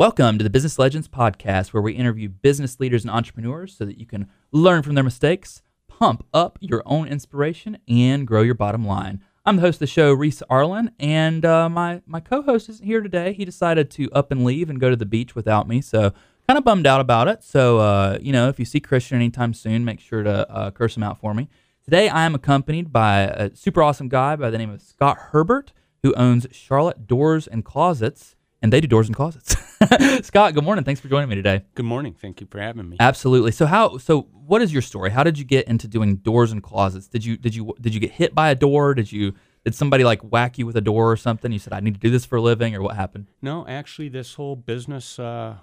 Welcome 0.00 0.38
to 0.38 0.44
the 0.44 0.48
Business 0.48 0.78
Legends 0.78 1.08
podcast, 1.08 1.74
where 1.74 1.82
we 1.82 1.92
interview 1.92 2.30
business 2.30 2.80
leaders 2.80 3.04
and 3.04 3.10
entrepreneurs 3.10 3.76
so 3.76 3.84
that 3.84 3.98
you 3.98 4.06
can 4.06 4.30
learn 4.50 4.82
from 4.82 4.94
their 4.94 5.04
mistakes, 5.04 5.60
pump 5.88 6.24
up 6.32 6.56
your 6.62 6.82
own 6.86 7.06
inspiration, 7.06 7.76
and 7.86 8.26
grow 8.26 8.40
your 8.40 8.54
bottom 8.54 8.82
line. 8.82 9.22
I'm 9.44 9.56
the 9.56 9.60
host 9.60 9.76
of 9.76 9.80
the 9.80 9.86
show, 9.86 10.14
Reese 10.14 10.42
Arlen, 10.48 10.92
and 10.98 11.44
uh, 11.44 11.68
my 11.68 12.00
my 12.06 12.18
co-host 12.18 12.70
isn't 12.70 12.86
here 12.86 13.02
today. 13.02 13.34
He 13.34 13.44
decided 13.44 13.90
to 13.90 14.10
up 14.12 14.32
and 14.32 14.42
leave 14.42 14.70
and 14.70 14.80
go 14.80 14.88
to 14.88 14.96
the 14.96 15.04
beach 15.04 15.34
without 15.34 15.68
me, 15.68 15.82
so 15.82 16.14
kind 16.48 16.56
of 16.56 16.64
bummed 16.64 16.86
out 16.86 17.02
about 17.02 17.28
it. 17.28 17.44
So 17.44 17.80
uh, 17.80 18.16
you 18.22 18.32
know, 18.32 18.48
if 18.48 18.58
you 18.58 18.64
see 18.64 18.80
Christian 18.80 19.16
anytime 19.16 19.52
soon, 19.52 19.84
make 19.84 20.00
sure 20.00 20.22
to 20.22 20.50
uh, 20.50 20.70
curse 20.70 20.96
him 20.96 21.02
out 21.02 21.20
for 21.20 21.34
me. 21.34 21.50
Today, 21.84 22.08
I 22.08 22.24
am 22.24 22.34
accompanied 22.34 22.90
by 22.90 23.24
a 23.24 23.54
super 23.54 23.82
awesome 23.82 24.08
guy 24.08 24.34
by 24.34 24.48
the 24.48 24.56
name 24.56 24.70
of 24.70 24.80
Scott 24.80 25.18
Herbert, 25.32 25.74
who 26.02 26.14
owns 26.14 26.46
Charlotte 26.52 27.06
Doors 27.06 27.46
and 27.46 27.66
Closets, 27.66 28.34
and 28.62 28.72
they 28.72 28.80
do 28.80 28.86
doors 28.86 29.06
and 29.08 29.16
closets. 29.16 29.56
Scott, 30.26 30.54
good 30.54 30.64
morning. 30.64 30.84
Thanks 30.84 31.00
for 31.00 31.08
joining 31.08 31.28
me 31.28 31.34
today. 31.34 31.64
Good 31.74 31.86
morning. 31.86 32.14
Thank 32.14 32.40
you 32.40 32.46
for 32.50 32.60
having 32.60 32.88
me. 32.88 32.96
Absolutely. 33.00 33.52
So 33.52 33.66
how 33.66 33.98
so 33.98 34.22
what 34.32 34.62
is 34.62 34.72
your 34.72 34.82
story? 34.82 35.10
How 35.10 35.22
did 35.22 35.38
you 35.38 35.44
get 35.44 35.66
into 35.68 35.88
doing 35.88 36.16
doors 36.16 36.52
and 36.52 36.62
closets? 36.62 37.08
Did 37.08 37.24
you 37.24 37.36
did 37.36 37.54
you 37.54 37.74
did 37.80 37.94
you 37.94 38.00
get 38.00 38.12
hit 38.12 38.34
by 38.34 38.50
a 38.50 38.54
door? 38.54 38.94
Did 38.94 39.10
you 39.10 39.34
did 39.64 39.74
somebody 39.74 40.04
like 40.04 40.20
whack 40.22 40.58
you 40.58 40.66
with 40.66 40.76
a 40.76 40.80
door 40.80 41.10
or 41.10 41.16
something? 41.16 41.52
You 41.52 41.58
said 41.58 41.72
I 41.72 41.80
need 41.80 41.94
to 41.94 42.00
do 42.00 42.10
this 42.10 42.24
for 42.24 42.36
a 42.36 42.42
living 42.42 42.74
or 42.74 42.82
what 42.82 42.96
happened? 42.96 43.26
No, 43.40 43.66
actually 43.66 44.08
this 44.08 44.34
whole 44.34 44.56
business 44.56 45.18
uh, 45.18 45.56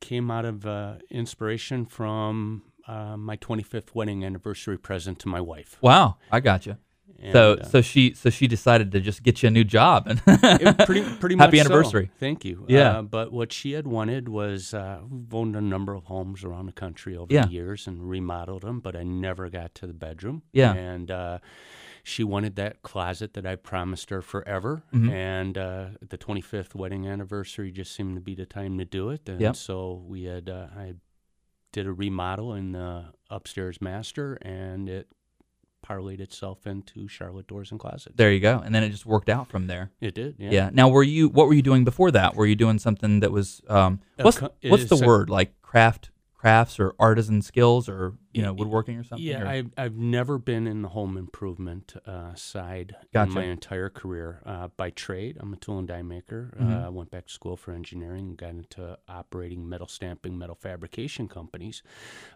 came 0.00 0.30
out 0.30 0.44
of 0.44 0.66
uh, 0.66 0.94
inspiration 1.10 1.84
from 1.84 2.62
uh, 2.86 3.16
my 3.16 3.36
25th 3.36 3.94
wedding 3.94 4.24
anniversary 4.24 4.78
present 4.78 5.18
to 5.20 5.28
my 5.28 5.40
wife. 5.40 5.76
Wow, 5.82 6.16
I 6.32 6.40
got 6.40 6.64
you. 6.64 6.78
And, 7.20 7.32
so 7.32 7.54
uh, 7.54 7.64
so 7.64 7.80
she 7.80 8.14
so 8.14 8.30
she 8.30 8.46
decided 8.46 8.92
to 8.92 9.00
just 9.00 9.22
get 9.24 9.42
you 9.42 9.48
a 9.48 9.50
new 9.50 9.64
job 9.64 10.06
and 10.06 10.22
pretty 10.86 11.02
pretty 11.20 11.34
much 11.34 11.46
happy 11.46 11.58
so. 11.58 11.64
anniversary. 11.64 12.10
Thank 12.20 12.44
you. 12.44 12.64
Yeah. 12.68 12.98
Uh, 12.98 13.02
but 13.02 13.32
what 13.32 13.52
she 13.52 13.72
had 13.72 13.86
wanted 13.88 14.28
was 14.28 14.72
uh, 14.72 15.00
we've 15.10 15.34
owned 15.34 15.56
a 15.56 15.60
number 15.60 15.94
of 15.94 16.04
homes 16.04 16.44
around 16.44 16.66
the 16.66 16.72
country 16.72 17.16
over 17.16 17.32
Yeah. 17.32 17.46
the 17.46 17.52
years 17.52 17.86
and 17.88 18.08
remodeled 18.08 18.62
them, 18.62 18.78
but 18.80 18.94
I 18.94 19.02
never 19.02 19.48
got 19.50 19.74
to 19.76 19.86
the 19.88 19.94
bedroom. 19.94 20.42
Yeah. 20.52 20.74
And 20.74 21.10
uh, 21.10 21.38
she 22.04 22.22
wanted 22.22 22.54
that 22.56 22.82
closet 22.82 23.34
that 23.34 23.44
I 23.46 23.56
promised 23.56 24.10
her 24.10 24.22
forever. 24.22 24.84
Mhm. 24.94 25.10
And 25.10 25.58
uh, 25.58 25.86
the 26.08 26.18
25th 26.18 26.74
wedding 26.76 27.06
anniversary 27.06 27.72
just 27.72 27.94
seemed 27.94 28.14
to 28.14 28.20
be 28.20 28.34
the 28.36 28.46
time 28.46 28.78
to 28.78 28.84
do 28.84 29.10
it. 29.10 29.28
And 29.28 29.40
Yep. 29.40 29.56
so 29.56 30.04
we 30.06 30.22
had 30.24 30.48
uh, 30.48 30.68
I 30.76 30.94
did 31.72 31.86
a 31.86 31.92
remodel 31.92 32.54
in 32.54 32.72
the 32.72 33.06
upstairs 33.28 33.80
master, 33.82 34.34
and 34.40 34.88
it 34.88 35.08
parlayed 35.88 36.20
itself 36.20 36.66
into 36.66 37.08
Charlotte 37.08 37.46
Doors 37.46 37.70
and 37.70 37.80
Closets. 37.80 38.16
there 38.16 38.30
you 38.32 38.40
go. 38.40 38.58
And 38.64 38.74
then 38.74 38.82
it 38.82 38.90
just 38.90 39.06
worked 39.06 39.28
out 39.28 39.48
from 39.48 39.66
there. 39.66 39.90
It 40.00 40.14
did. 40.14 40.34
Yeah. 40.38 40.50
Yeah. 40.50 40.70
Now 40.72 40.88
were 40.88 41.02
you 41.02 41.28
what 41.28 41.46
were 41.46 41.54
you 41.54 41.62
doing 41.62 41.84
before 41.84 42.10
that? 42.10 42.34
Were 42.36 42.46
you 42.46 42.56
doing 42.56 42.78
something 42.78 43.20
that 43.20 43.32
was 43.32 43.60
um 43.68 44.00
Uh, 44.18 44.22
what's 44.24 44.38
what's 44.62 44.84
the 44.86 45.02
word? 45.06 45.30
Like 45.30 45.60
craft 45.62 46.10
crafts 46.34 46.78
or 46.78 46.94
artisan 47.00 47.42
skills 47.42 47.88
or 47.88 48.14
you 48.32 48.40
know 48.42 48.52
woodworking 48.52 48.96
or 48.96 49.02
something? 49.02 49.26
Yeah, 49.26 49.42
or- 49.42 49.46
I've 49.48 49.70
I've 49.76 49.96
never 49.96 50.38
been 50.38 50.68
in 50.68 50.82
the 50.82 50.88
home 50.90 51.16
improvement 51.16 51.94
uh, 52.06 52.34
side 52.36 52.94
Gotcha. 53.12 53.30
in 53.30 53.34
my 53.34 53.42
entire 53.44 53.88
career. 53.90 54.40
Uh, 54.46 54.68
by 54.76 54.90
trade, 54.90 55.36
I'm 55.40 55.52
a 55.52 55.56
tool 55.56 55.78
and 55.80 55.88
die 55.88 56.02
maker. 56.02 56.54
Uh, 56.60 56.86
I 56.86 56.90
went 56.90 57.10
back 57.10 57.26
to 57.26 57.32
school 57.32 57.56
for 57.56 57.72
engineering, 57.72 58.36
got 58.36 58.50
into 58.50 58.96
operating 59.08 59.68
metal 59.68 59.88
stamping, 59.88 60.38
metal 60.38 60.54
fabrication 60.54 61.26
companies. 61.26 61.82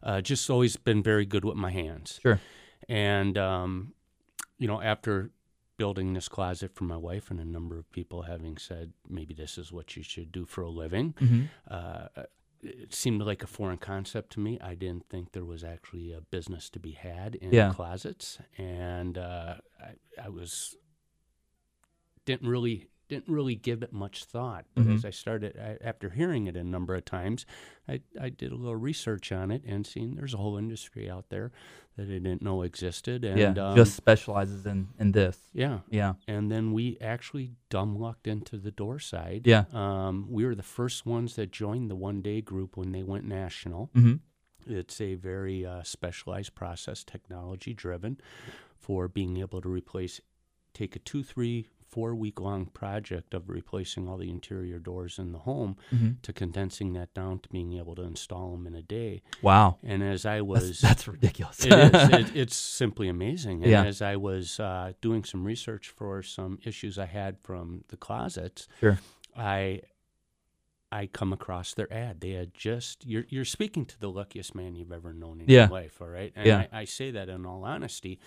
Uh, 0.02 0.20
just 0.20 0.50
always 0.50 0.76
been 0.76 1.00
very 1.02 1.24
good 1.24 1.44
with 1.44 1.56
my 1.56 1.70
hands. 1.70 2.18
Sure. 2.22 2.40
And 2.88 3.36
um, 3.38 3.94
you 4.58 4.68
know, 4.68 4.80
after 4.80 5.30
building 5.76 6.12
this 6.12 6.28
closet 6.28 6.74
for 6.74 6.84
my 6.84 6.96
wife 6.96 7.30
and 7.30 7.40
a 7.40 7.44
number 7.44 7.78
of 7.78 7.90
people 7.90 8.22
having 8.22 8.56
said 8.56 8.92
maybe 9.08 9.34
this 9.34 9.58
is 9.58 9.72
what 9.72 9.96
you 9.96 10.02
should 10.02 10.30
do 10.30 10.44
for 10.44 10.62
a 10.62 10.70
living, 10.70 11.14
Mhm. 11.14 11.48
uh, 11.68 12.08
it 12.62 12.94
seemed 12.94 13.20
like 13.22 13.42
a 13.42 13.46
foreign 13.48 13.78
concept 13.78 14.30
to 14.34 14.40
me. 14.40 14.60
I 14.60 14.74
didn't 14.76 15.08
think 15.08 15.32
there 15.32 15.44
was 15.44 15.64
actually 15.64 16.12
a 16.12 16.20
business 16.20 16.70
to 16.70 16.78
be 16.78 16.92
had 16.92 17.34
in 17.34 17.52
Yeah. 17.52 17.72
closets, 17.72 18.38
and 18.56 19.18
uh, 19.18 19.56
I, 19.80 19.94
I 20.22 20.28
was 20.28 20.76
didn't 22.24 22.48
really 22.48 22.86
didn't 23.12 23.28
really 23.34 23.54
give 23.54 23.82
it 23.82 23.92
much 23.92 24.24
thought. 24.24 24.64
But 24.74 24.84
Mhm. 24.86 24.94
as 24.94 25.04
I 25.04 25.10
started, 25.10 25.56
I, 25.58 25.76
after 25.86 26.08
hearing 26.10 26.46
it 26.46 26.56
a 26.56 26.64
number 26.64 26.94
of 26.94 27.04
times, 27.04 27.44
I, 27.86 28.00
I 28.18 28.30
did 28.30 28.52
a 28.52 28.54
little 28.56 28.76
research 28.76 29.30
on 29.32 29.50
it 29.50 29.62
and 29.66 29.86
seen 29.86 30.14
there's 30.14 30.32
a 30.34 30.38
whole 30.38 30.56
industry 30.56 31.10
out 31.10 31.26
there 31.28 31.52
that 31.96 32.04
I 32.04 32.18
didn't 32.18 32.40
know 32.40 32.62
existed. 32.62 33.24
And 33.24 33.38
yeah, 33.56 33.68
um, 33.68 33.76
just 33.76 33.94
specializes 33.96 34.64
in 34.64 34.88
in 34.98 35.12
this. 35.12 35.36
yeah, 35.52 35.80
Yeah. 35.90 36.14
and 36.26 36.50
then 36.50 36.72
we 36.72 36.96
actually 37.00 37.52
dumb 37.68 37.98
lucked 37.98 38.26
into 38.26 38.56
the 38.56 38.70
door 38.70 38.98
side. 38.98 39.42
Yeah. 39.46 39.64
Um, 39.72 40.26
we 40.30 40.46
were 40.46 40.54
the 40.54 40.62
first 40.62 41.04
ones 41.04 41.36
that 41.36 41.52
joined 41.52 41.90
the 41.90 41.96
one 41.96 42.22
day 42.22 42.40
group 42.40 42.76
when 42.78 42.92
they 42.92 43.02
went 43.02 43.24
national. 43.26 43.90
Mhm. 43.94 44.20
It's 44.66 45.00
a 45.00 45.16
very 45.16 45.66
uh, 45.66 45.82
specialized 45.82 46.54
process, 46.54 47.04
technology 47.04 47.74
driven, 47.74 48.16
for 48.78 49.06
being 49.08 49.36
able 49.36 49.60
to 49.60 49.68
replace, 49.68 50.20
take 50.72 50.96
a 50.96 50.98
two, 51.00 51.22
three, 51.22 51.66
four 51.92 52.14
week 52.14 52.40
long 52.40 52.64
project 52.66 53.34
of 53.34 53.48
replacing 53.50 54.08
all 54.08 54.16
the 54.16 54.30
interior 54.30 54.78
doors 54.78 55.18
in 55.18 55.30
the 55.32 55.40
home 55.40 55.76
Mhm. 55.92 56.20
to 56.22 56.32
condensing 56.32 56.94
that 56.94 57.12
down 57.14 57.38
to 57.40 57.48
being 57.50 57.74
able 57.74 57.94
to 57.94 58.02
install 58.02 58.52
them 58.52 58.66
in 58.66 58.74
a 58.74 58.80
day. 58.82 59.22
Wow. 59.42 59.78
And 59.84 60.02
as 60.02 60.24
I 60.26 60.36
That's, 60.38 60.46
was 60.48 60.80
that's 60.80 61.06
ridiculous. 61.06 61.64
it 61.66 61.72
is. 61.72 62.08
It, 62.20 62.36
it's 62.36 62.56
simply 62.56 63.08
amazing. 63.08 63.62
And 63.62 63.70
Yeah. 63.70 63.84
as 63.84 64.00
I 64.00 64.16
was 64.16 64.58
uh, 64.58 64.94
doing 65.02 65.22
some 65.22 65.44
research 65.44 65.90
for 65.90 66.22
some 66.22 66.58
issues 66.64 66.98
I 66.98 67.06
had 67.06 67.38
from 67.38 67.84
the 67.88 67.96
closets, 67.98 68.66
Sure. 68.80 68.98
I 69.36 69.82
I 70.90 71.06
come 71.06 71.32
across 71.32 71.72
their 71.72 71.90
ad. 71.92 72.20
They 72.20 72.30
had 72.32 72.52
just 72.54 73.06
you're 73.06 73.24
you're 73.28 73.46
speaking 73.46 73.86
to 73.86 73.98
the 74.00 74.10
luckiest 74.10 74.54
man 74.54 74.74
you've 74.76 74.92
ever 74.92 75.12
known 75.12 75.40
in 75.40 75.48
Yeah. 75.48 75.60
your 75.62 75.68
life. 75.80 76.00
All 76.02 76.08
right, 76.08 76.32
and 76.36 76.46
Yeah. 76.46 76.66
I, 76.72 76.80
I 76.80 76.84
say 76.84 77.10
that 77.12 77.28
in 77.28 77.46
all 77.46 77.64
honesty, 77.64 78.18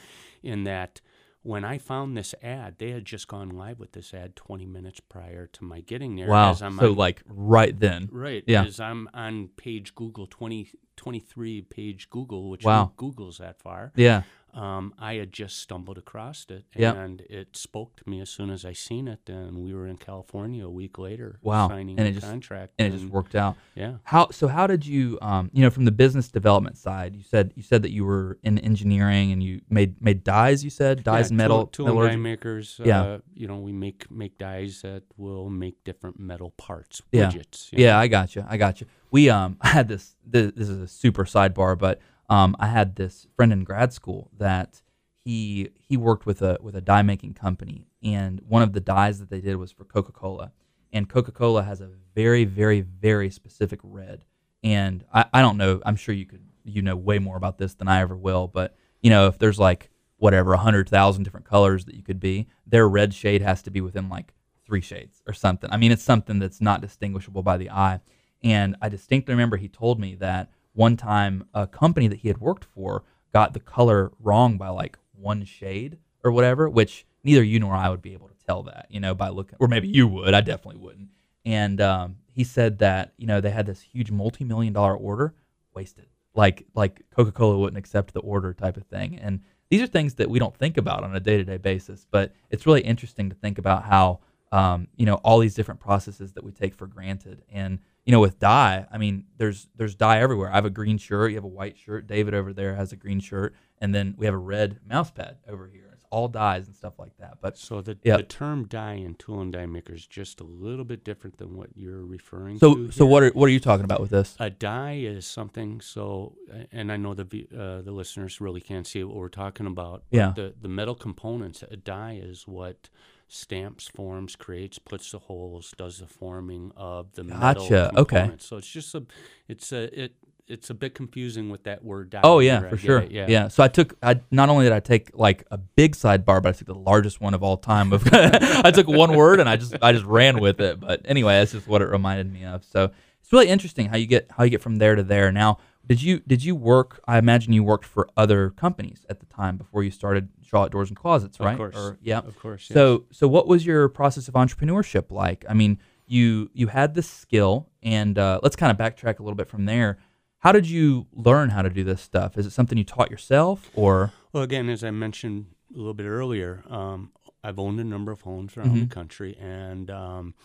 in 0.43 0.63
that. 0.65 1.01
When 1.45 1.63
I 1.63 1.77
found 1.77 2.17
this 2.17 2.33
ad, 2.41 2.79
they 2.79 2.89
had 2.89 3.05
just 3.05 3.27
gone 3.27 3.49
live 3.49 3.79
with 3.79 3.91
this 3.91 4.15
ad 4.15 4.35
20 4.35 4.65
minutes 4.65 4.99
prior 4.99 5.45
to 5.45 5.63
my 5.63 5.81
getting 5.81 6.15
there. 6.15 6.27
wow. 6.27 6.53
So 6.53 6.65
on- 6.65 6.95
like 6.95 7.21
right 7.27 7.79
then. 7.79 8.09
Right. 8.11 8.43
Yeah. 8.47 8.63
As 8.63 8.79
I'm 8.79 9.07
on 9.13 9.49
page 9.55 9.93
Google 9.93 10.25
20, 10.25 10.71
23 10.95 11.61
page 11.61 12.09
Google, 12.09 12.49
which 12.49 12.63
Wow. 12.63 12.93
Google's 12.97 13.37
that 13.37 13.59
far. 13.61 13.91
Yeah. 13.95 14.23
Um, 14.55 14.93
I 14.97 15.15
had 15.15 15.33
just 15.33 15.59
stumbled 15.59 15.97
across 15.97 16.45
it, 16.49 16.63
Yep. 16.75 16.95
and 16.95 17.21
it 17.29 17.57
spoke 17.57 17.97
to 17.97 18.09
me 18.09 18.21
as 18.21 18.29
soon 18.29 18.49
as 18.49 18.63
I 18.63 18.71
seen 18.73 19.07
it. 19.09 19.19
And 19.27 19.63
we 19.65 19.73
were 19.73 19.85
in 19.85 19.97
California 19.97 20.65
a 20.65 20.69
week 20.69 20.97
later, 20.97 21.39
Wow. 21.41 21.67
signing 21.67 21.99
And 21.99 22.05
the 22.05 22.11
it 22.11 22.13
just- 22.13 22.25
contract. 22.27 22.73
And 22.79 22.93
it 22.93 22.97
just 22.97 23.11
worked 23.11 23.35
out. 23.35 23.57
Yeah, 23.75 23.95
How 24.03 24.29
so? 24.31 24.47
How 24.47 24.65
did 24.65 24.85
you, 24.85 25.19
um, 25.21 25.49
you 25.53 25.61
know, 25.61 25.69
from 25.69 25.83
the 25.85 25.91
business 25.91 26.29
development 26.29 26.77
side? 26.77 27.15
You 27.15 27.23
said 27.23 27.51
you 27.55 27.63
said 27.63 27.83
that 27.83 27.91
you 27.91 28.05
were 28.05 28.39
in 28.43 28.57
engineering 28.59 29.31
and 29.33 29.43
you 29.43 29.59
made 29.69 30.01
made 30.01 30.23
dies. 30.23 30.63
You 30.63 30.69
said 30.69 31.03
dies 31.03 31.31
yeah, 31.31 31.37
metal. 31.37 31.67
Tool, 31.67 31.87
tool 31.87 32.01
and 32.03 32.11
die 32.11 32.15
makers. 32.15 32.79
Yeah. 32.83 33.01
Uh, 33.03 33.19
you 33.33 33.47
know, 33.47 33.59
we 33.59 33.73
make 33.73 34.09
make 34.09 34.37
dies 34.37 34.81
that 34.83 35.03
will 35.17 35.49
make 35.49 35.83
different 35.83 36.17
metal 36.17 36.51
parts, 36.51 37.01
Yeah. 37.11 37.29
widgets. 37.29 37.69
Yeah, 37.73 37.91
know. 37.91 37.97
I 37.97 38.07
got 38.07 38.35
you. 38.35 38.45
I 38.47 38.55
got 38.55 38.79
you. 38.79 38.87
We 39.11 39.29
um, 39.29 39.57
I 39.61 39.67
had 39.67 39.89
this. 39.89 40.15
This, 40.25 40.53
this 40.55 40.69
is 40.69 40.79
a 40.79 40.87
super 40.87 41.25
sidebar, 41.25 41.77
but 41.77 41.99
um, 42.29 42.55
I 42.59 42.67
had 42.67 42.95
this 42.95 43.27
friend 43.35 43.53
in 43.53 43.63
grad 43.63 43.93
school 43.93 44.31
that 44.37 44.81
he 45.23 45.69
he 45.75 45.97
worked 45.97 46.25
with 46.25 46.41
a 46.41 46.57
with 46.61 46.75
a 46.75 46.81
die 46.81 47.01
making 47.01 47.33
company, 47.33 47.87
and 48.03 48.41
one 48.47 48.61
of 48.61 48.73
the 48.73 48.79
dyes 48.79 49.19
that 49.19 49.29
they 49.29 49.41
did 49.41 49.55
was 49.55 49.71
for 49.71 49.83
Coca 49.83 50.11
Cola, 50.11 50.51
and 50.93 51.09
Coca 51.09 51.31
Cola 51.31 51.63
has 51.63 51.81
a 51.81 51.89
very 52.13 52.45
very 52.45 52.81
very 52.81 53.29
specific 53.29 53.79
red, 53.83 54.25
and 54.63 55.03
I, 55.13 55.25
I 55.33 55.41
don't 55.41 55.57
know. 55.57 55.81
I'm 55.85 55.95
sure 55.95 56.15
you 56.15 56.25
could 56.25 56.45
you 56.63 56.81
know 56.81 56.95
way 56.95 57.19
more 57.19 57.37
about 57.37 57.57
this 57.57 57.73
than 57.73 57.87
I 57.87 58.01
ever 58.01 58.15
will, 58.15 58.47
but 58.47 58.75
you 59.01 59.09
know 59.09 59.27
if 59.27 59.37
there's 59.39 59.59
like 59.59 59.89
whatever 60.17 60.53
a 60.53 60.57
hundred 60.57 60.89
thousand 60.89 61.23
different 61.23 61.45
colors 61.45 61.85
that 61.85 61.95
you 61.95 62.03
could 62.03 62.19
be, 62.19 62.47
their 62.65 62.87
red 62.87 63.13
shade 63.13 63.41
has 63.41 63.61
to 63.63 63.71
be 63.71 63.81
within 63.81 64.09
like 64.09 64.33
three 64.65 64.81
shades 64.81 65.21
or 65.27 65.33
something. 65.33 65.69
I 65.71 65.77
mean, 65.77 65.91
it's 65.91 66.03
something 66.03 66.39
that's 66.39 66.61
not 66.61 66.81
distinguishable 66.81 67.43
by 67.43 67.57
the 67.57 67.69
eye. 67.69 67.99
And 68.43 68.75
I 68.81 68.89
distinctly 68.89 69.33
remember 69.33 69.57
he 69.57 69.67
told 69.67 69.99
me 69.99 70.15
that 70.15 70.51
one 70.75 70.95
time 70.95 71.47
a 71.53 71.65
company 71.65 72.07
that 72.07 72.19
he 72.19 72.27
had 72.27 72.37
worked 72.37 72.65
for 72.65 73.03
got 73.33 73.53
the 73.53 73.59
color 73.59 74.11
wrong 74.19 74.57
by 74.57 74.69
like 74.69 74.97
one 75.13 75.43
shade 75.43 75.97
or 76.23 76.31
whatever, 76.31 76.69
which 76.69 77.05
neither 77.23 77.43
you 77.43 77.59
nor 77.59 77.73
I 77.73 77.89
would 77.89 78.01
be 78.01 78.13
able 78.13 78.27
to 78.27 78.35
tell 78.45 78.63
that, 78.63 78.87
you 78.89 78.99
know, 78.99 79.15
by 79.15 79.29
looking, 79.29 79.57
or 79.59 79.67
maybe 79.67 79.87
you 79.87 80.07
would. 80.07 80.33
I 80.33 80.41
definitely 80.41 80.81
wouldn't. 80.81 81.09
And 81.45 81.81
um, 81.81 82.17
he 82.31 82.43
said 82.43 82.79
that 82.79 83.13
you 83.17 83.27
know 83.27 83.41
they 83.41 83.51
had 83.51 83.65
this 83.65 83.81
huge 83.81 84.11
multi-million 84.11 84.73
dollar 84.73 84.95
order 84.95 85.33
wasted, 85.73 86.07
like 86.33 86.65
like 86.75 87.01
Coca 87.11 87.31
Cola 87.31 87.57
wouldn't 87.57 87.77
accept 87.77 88.13
the 88.13 88.19
order 88.21 88.53
type 88.53 88.77
of 88.77 88.85
thing. 88.85 89.17
And 89.17 89.41
these 89.69 89.81
are 89.81 89.87
things 89.87 90.15
that 90.15 90.29
we 90.29 90.39
don't 90.39 90.55
think 90.55 90.77
about 90.77 91.03
on 91.03 91.15
a 91.15 91.19
day-to-day 91.19 91.57
basis, 91.57 92.05
but 92.09 92.33
it's 92.51 92.65
really 92.67 92.81
interesting 92.81 93.29
to 93.29 93.35
think 93.35 93.57
about 93.57 93.83
how 93.83 94.19
um, 94.51 94.87
you 94.95 95.05
know 95.05 95.15
all 95.15 95.39
these 95.39 95.55
different 95.55 95.79
processes 95.79 96.33
that 96.33 96.43
we 96.43 96.51
take 96.51 96.73
for 96.75 96.87
granted. 96.87 97.43
And 97.51 97.79
you 98.05 98.11
know, 98.11 98.19
with 98.19 98.39
dye, 98.39 98.85
I 98.91 98.97
mean, 98.97 99.25
there's 99.37 99.67
there's 99.75 99.95
dye 99.95 100.19
everywhere. 100.19 100.51
I 100.51 100.55
have 100.55 100.65
a 100.65 100.69
green 100.69 100.97
shirt, 100.97 101.31
you 101.31 101.37
have 101.37 101.43
a 101.43 101.47
white 101.47 101.77
shirt. 101.77 102.07
David 102.07 102.33
over 102.33 102.53
there 102.53 102.75
has 102.75 102.91
a 102.91 102.95
green 102.95 103.19
shirt, 103.19 103.55
and 103.79 103.93
then 103.95 104.13
we 104.17 104.25
have 104.25 104.35
a 104.35 104.39
red 104.39 104.79
mouse 104.87 105.11
pad 105.11 105.37
over 105.47 105.67
here. 105.73 105.89
It's 105.93 106.05
all 106.11 106.27
dyes 106.27 106.67
and 106.67 106.75
stuff 106.75 106.99
like 106.99 107.17
that. 107.17 107.39
But 107.41 107.57
So 107.57 107.81
the, 107.81 107.97
Yep. 108.03 108.17
the 108.17 108.23
term 108.23 108.67
dye 108.67 108.93
and 108.93 109.17
tool 109.17 109.41
and 109.41 109.51
die 109.51 109.65
maker 109.65 109.93
is 109.93 110.05
just 110.05 110.39
a 110.39 110.43
little 110.43 110.85
bit 110.85 111.03
different 111.03 111.37
than 111.37 111.55
what 111.57 111.69
you're 111.75 112.05
referring 112.05 112.59
so 112.59 112.75
to. 112.75 112.91
so 112.91 113.05
here. 113.05 113.11
what 113.11 113.23
are 113.23 113.29
what 113.31 113.45
are 113.47 113.51
you 113.51 113.59
talking 113.59 113.85
about 113.85 114.01
with 114.01 114.11
this? 114.11 114.35
A 114.39 114.49
die 114.51 114.97
is 114.97 115.25
something. 115.25 115.81
So, 115.81 116.35
and 116.71 116.91
I 116.91 116.97
know 116.97 117.15
the 117.15 117.47
uh, 117.57 117.81
the 117.81 117.91
listeners 117.91 118.39
really 118.39 118.61
can't 118.61 118.85
see 118.85 119.03
what 119.03 119.15
we're 119.15 119.29
talking 119.29 119.65
about. 119.65 120.03
Yeah. 120.11 120.31
The 120.35 120.53
the 120.61 120.69
metal 120.69 120.95
components. 120.95 121.63
A 121.69 121.75
die 121.75 122.19
is 122.21 122.47
what 122.47 122.89
stamps, 123.27 123.87
forms, 123.87 124.35
creates, 124.35 124.79
puts 124.79 125.11
the 125.11 125.19
holes, 125.19 125.73
does 125.77 125.99
the 125.99 126.07
forming 126.07 126.71
of 126.75 127.13
the 127.13 127.23
metal 127.23 127.67
Gotcha, 127.67 127.91
okay. 127.97 128.31
So 128.37 128.57
it's 128.57 128.69
just 128.69 128.93
a, 128.95 129.05
it's 129.47 129.71
a 129.71 130.03
it 130.03 130.15
it's 130.47 130.69
a 130.69 130.73
bit 130.73 130.93
confusing 130.93 131.49
with 131.49 131.63
that 131.63 131.83
word. 131.83 132.15
Oh 132.23 132.39
yeah, 132.39 132.67
for 132.69 132.77
sure. 132.77 132.99
it, 132.99 133.11
Yeah. 133.11 133.25
Yeah. 133.27 133.47
So 133.47 133.63
I 133.63 133.67
took 133.67 133.97
I 134.01 134.21
not 134.31 134.49
only 134.49 134.65
did 134.65 134.73
I 134.73 134.79
take 134.79 135.11
like 135.13 135.45
a 135.51 135.57
big 135.57 135.95
sidebar, 135.95 136.41
but 136.41 136.47
I 136.47 136.51
took 136.51 136.67
the 136.67 136.75
largest 136.75 137.19
one 137.19 137.33
of 137.33 137.43
all 137.43 137.57
time. 137.57 137.93
Of 137.93 138.07
I 138.11 138.71
took 138.71 138.87
one 138.87 139.15
word 139.15 139.39
and 139.39 139.49
I 139.49 139.55
just 139.55 139.75
I 139.81 139.91
just 139.91 140.05
ran 140.05 140.39
with 140.39 140.61
it. 140.61 140.79
But 140.79 141.01
anyway, 141.05 141.33
that's 141.39 141.53
just 141.53 141.67
what 141.67 141.81
it 141.81 141.89
reminded 141.89 142.31
me 142.31 142.45
of. 142.45 142.63
So 142.63 142.91
it's 143.21 143.33
really 143.33 143.47
interesting 143.47 143.87
how 143.87 143.97
you 143.97 144.05
get 144.05 144.29
how 144.31 144.43
you 144.43 144.51
get 144.51 144.61
from 144.61 144.77
there 144.77 144.95
to 144.95 145.03
there. 145.03 145.31
Now, 145.31 145.57
did 145.87 146.01
you 146.01 146.19
did 146.19 146.43
you 146.43 146.55
work? 146.55 147.01
I 147.07 147.17
imagine 147.17 147.53
you 147.53 147.63
worked 147.63 147.85
for 147.85 148.07
other 148.15 148.51
companies 148.51 149.05
at 149.09 149.19
the 149.19 149.25
time 149.25 149.57
before 149.57 149.83
you 149.83 149.91
started 149.91 150.29
Charlotte 150.45 150.71
Doors 150.71 150.89
and 150.89 150.97
Closets, 150.97 151.39
right? 151.39 151.51
Of 151.53 151.57
course. 151.57 151.75
Or, 151.75 151.97
yeah. 152.01 152.19
Of 152.19 152.37
course. 152.39 152.69
yes. 152.69 152.73
So 152.75 153.05
so 153.11 153.27
what 153.27 153.47
was 153.47 153.65
your 153.65 153.89
process 153.89 154.27
of 154.27 154.33
entrepreneurship 154.35 155.11
like? 155.11 155.43
I 155.49 155.53
mean, 155.53 155.79
you 156.07 156.49
you 156.53 156.67
had 156.67 156.93
this 156.95 157.09
skill, 157.09 157.69
and 157.83 158.17
uh, 158.19 158.39
let's 158.43 158.55
kind 158.55 158.71
of 158.71 158.77
backtrack 158.77 159.19
a 159.19 159.23
little 159.23 159.35
bit 159.35 159.47
from 159.47 159.65
there. 159.65 159.97
How 160.39 160.51
did 160.51 160.69
you 160.69 161.07
learn 161.11 161.49
how 161.49 161.63
to 161.63 161.69
do 161.71 161.83
this 161.83 162.01
stuff? 162.01 162.37
Is 162.37 162.45
it 162.45 162.51
something 162.51 162.77
you 162.77 162.83
taught 162.83 163.09
yourself, 163.09 163.71
or 163.73 164.11
Well, 164.31 164.43
again, 164.43 164.69
as 164.69 164.83
I 164.83 164.91
mentioned 164.91 165.47
a 165.73 165.77
little 165.77 165.95
bit 165.95 166.05
earlier, 166.05 166.63
um, 166.69 167.11
I've 167.43 167.57
owned 167.57 167.79
a 167.79 167.83
number 167.83 168.11
of 168.11 168.21
homes 168.21 168.55
around 168.55 168.75
the 168.75 168.85
Mhm. 168.85 168.91
country, 168.91 169.35
and 169.39 169.89
um, 169.89 170.35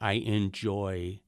I 0.00 0.12
enjoy 0.12 1.20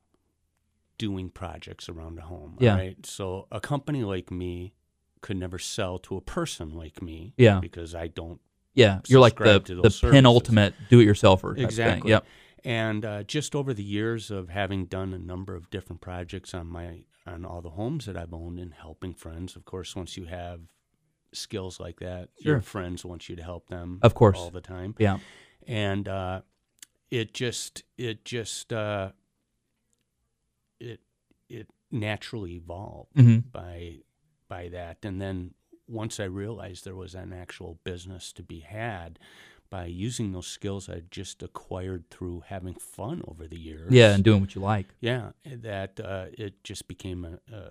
doing 0.96 1.28
projects 1.31 1.88
around 1.88 2.19
a 2.19 2.22
home. 2.22 2.56
Yeah. 2.58 2.75
Right. 2.76 3.06
So 3.06 3.46
a 3.52 3.61
company 3.61 4.02
like 4.04 4.31
me 4.31 4.72
could 5.20 5.37
never 5.37 5.59
sell 5.59 5.99
to 6.00 6.17
a 6.17 6.20
person 6.20 6.70
like 6.70 7.03
me. 7.03 7.35
Yeah. 7.37 7.61
Because 7.61 7.94
I 7.94 8.09
don't. 8.09 8.41
yeah, 8.75 9.00
you're 9.06 9.20
like 9.20 9.37
the 9.37 9.59
the 9.61 10.09
penultimate 10.11 10.75
do-it-yourselfer. 10.88 11.59
Exactly. 11.59 12.11
Yep. 12.11 12.25
And 12.65 13.05
uh, 13.05 13.23
just 13.23 13.55
over 13.55 13.73
the 13.73 13.82
years 13.85 14.31
of 14.31 14.49
having 14.49 14.87
done 14.87 15.12
a 15.15 15.19
number 15.19 15.55
of 15.55 15.70
different 15.70 16.00
projects 16.00 16.55
on 16.55 16.67
my 16.67 17.05
on 17.26 17.44
all 17.44 17.61
the 17.61 17.70
homes 17.70 18.06
that 18.06 18.17
I've 18.17 18.32
owned 18.35 18.59
and 18.59 18.73
helping 18.75 19.15
friends, 19.15 19.55
of 19.56 19.65
course, 19.65 19.94
once 19.94 20.17
you 20.17 20.25
have 20.25 20.61
skills 21.32 21.79
like 21.79 22.00
that, 22.00 22.31
Sure. 22.43 22.55
your 22.55 22.61
friends 22.61 23.05
want 23.05 23.29
you 23.29 23.37
to 23.37 23.43
help 23.43 23.69
them, 23.69 23.99
Of 24.03 24.14
course. 24.14 24.38
all 24.38 24.50
the 24.50 24.61
time. 24.62 24.94
Yeah. 24.99 25.19
And 25.67 26.09
uh, 26.09 26.41
it 27.11 27.35
just 27.35 27.85
it 27.97 28.25
just 28.25 28.73
uh, 28.73 29.11
it 30.81 31.00
it 31.49 31.69
naturally 31.91 32.55
evolved 32.55 33.14
mm-hmm. 33.14 33.49
by 33.50 33.99
by 34.49 34.69
that 34.69 34.99
and 35.05 35.21
then 35.21 35.53
once 35.87 36.19
i 36.21 36.25
realized 36.25 36.85
there 36.85 36.97
was 36.97 37.15
an 37.15 37.33
actual 37.33 37.79
business 37.85 38.33
to 38.33 38.43
be 38.43 38.61
had 38.61 39.19
by 39.71 39.85
using 39.87 40.33
those 40.33 40.47
skills 40.47 40.89
i 40.89 41.03
just 41.11 41.43
acquired 41.43 42.09
through 42.11 42.43
having 42.47 42.75
fun 42.75 43.23
over 43.29 43.47
the 43.47 43.59
years 43.59 43.91
Yeah, 43.93 44.15
and 44.15 44.25
doing 44.25 44.41
what 44.41 44.55
you 44.55 44.61
like. 44.62 44.87
yeah 45.00 45.31
that 45.45 46.00
uh, 46.00 46.27
it 46.33 46.62
just 46.65 46.89
became 46.89 47.25
a, 47.25 47.39
a 47.55 47.62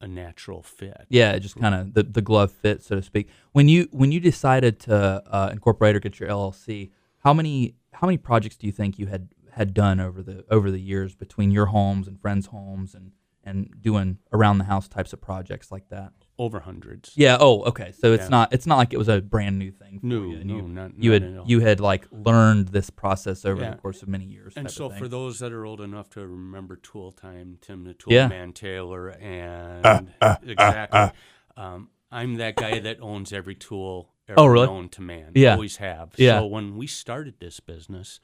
a 0.00 0.08
natural 0.08 0.62
fit 0.62 1.06
Yeah, 1.08 1.32
it 1.32 1.40
just 1.40 1.56
kind 1.56 1.74
of 1.74 1.94
the, 1.94 2.02
the 2.02 2.20
glove 2.20 2.50
fit, 2.52 2.82
so 2.82 2.96
to 2.96 3.02
speak. 3.02 3.28
When 3.52 3.68
you 3.68 3.88
when 3.90 4.12
you 4.12 4.20
decided 4.20 4.78
to 4.80 4.94
uh, 5.26 5.48
incorporate 5.52 5.96
or 5.96 6.00
get 6.00 6.18
your 6.20 6.28
LLC, 6.28 6.90
how 7.20 7.32
many 7.32 7.76
how 7.92 8.06
many 8.06 8.18
projects 8.18 8.56
do 8.56 8.66
you 8.66 8.72
think 8.72 8.98
you 8.98 9.06
had 9.06 9.28
had 9.52 9.72
done 9.72 10.00
over 10.00 10.20
the 10.22 10.44
over 10.50 10.70
the 10.70 10.80
years 10.80 11.14
between 11.14 11.50
your 11.52 11.66
homes 11.66 12.06
and 12.08 12.20
friends' 12.20 12.46
homes 12.46 12.94
and 12.94 13.12
and 13.44 13.70
doing 13.80 14.18
around 14.32 14.58
the 14.58 14.64
house 14.64 14.88
types 14.88 15.12
of 15.12 15.20
projects 15.20 15.70
like 15.70 15.88
that? 15.90 16.12
over 16.36 16.58
hundreds 16.58 17.12
Yeah. 17.14 17.36
Oh, 17.38 17.62
okay. 17.62 17.92
So 17.92 18.12
it's 18.12 18.24
Yeah. 18.24 18.28
not 18.30 18.52
it's 18.52 18.66
not 18.66 18.76
like 18.76 18.92
it 18.92 18.96
was 18.96 19.08
a 19.08 19.20
brand 19.20 19.56
new 19.56 19.70
thing. 19.70 20.00
For 20.00 20.06
no 20.06 20.22
you, 20.24 20.36
and 20.38 20.44
no 20.46 20.56
you, 20.56 20.62
not, 20.62 20.90
you 20.98 21.10
not 21.12 21.22
had 21.22 21.30
at 21.32 21.38
all. 21.38 21.44
you 21.46 21.60
had 21.60 21.78
like 21.80 22.08
learned 22.10 22.68
this 22.68 22.90
process 22.90 23.44
over 23.44 23.62
Yeah. 23.62 23.70
the 23.70 23.76
course 23.76 24.02
of 24.02 24.08
many 24.08 24.24
years. 24.24 24.54
And 24.56 24.68
so, 24.68 24.90
for 24.90 25.06
those 25.06 25.38
that 25.38 25.52
are 25.52 25.64
old 25.64 25.80
enough 25.80 26.10
to 26.10 26.26
remember 26.26 26.74
Tool 26.74 27.12
Time, 27.12 27.58
Tim 27.60 27.84
the 27.84 27.94
Tool 27.94 28.12
Yeah. 28.12 28.26
Man 28.26 28.52
Taylor, 28.52 29.10
and 29.10 29.86
uh, 29.86 30.00
uh, 30.20 30.24
uh, 30.24 30.36
exactly, 30.44 31.10
um, 31.56 31.90
I'm 32.10 32.34
that 32.36 32.56
guy 32.56 32.80
that 32.80 32.98
owns 33.00 33.32
every 33.32 33.54
tool 33.54 34.08
oh, 34.10 34.32
ever 34.32 34.40
Oh, 34.40 34.46
really? 34.46 34.66
known 34.66 34.88
to 34.90 35.02
man. 35.02 35.32
Yeah. 35.36 35.52
always 35.52 35.76
have. 35.76 36.14
Yeah. 36.16 36.40
So 36.40 36.46
when 36.46 36.76
we 36.76 36.88
started 36.88 37.34
this 37.38 37.60
business, 37.60 38.18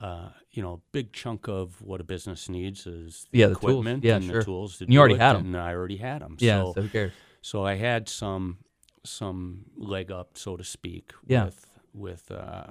uh, 0.00 0.30
you 0.50 0.62
know, 0.62 0.72
a 0.74 0.80
big 0.92 1.12
chunk 1.12 1.46
of 1.48 1.80
what 1.82 2.00
a 2.00 2.04
business 2.04 2.48
needs 2.48 2.86
is 2.86 3.26
the 3.30 3.38
Yeah, 3.40 3.46
the 3.46 3.52
equipment 3.52 4.02
Yeah, 4.04 4.16
and 4.16 4.24
sure. 4.24 4.38
the 4.38 4.44
tools. 4.44 4.78
To 4.78 4.84
And 4.84 4.92
you 4.94 4.98
already 5.00 5.16
had 5.16 5.34
them. 5.34 5.46
and 5.46 5.56
I 5.56 5.72
already 5.74 5.98
had 5.98 6.22
them. 6.22 6.36
yeah. 6.38 6.62
So, 6.62 6.72
So 6.74 6.82
who 6.82 6.88
cares? 6.88 7.12
so 7.42 7.64
I 7.64 7.74
had 7.74 8.08
some 8.08 8.58
some 9.04 9.64
leg 9.76 10.10
up, 10.10 10.36
so 10.36 10.56
to 10.56 10.64
speak, 10.64 11.12
Yeah. 11.26 11.46
with 11.46 11.66
with 11.92 12.30
uh, 12.30 12.66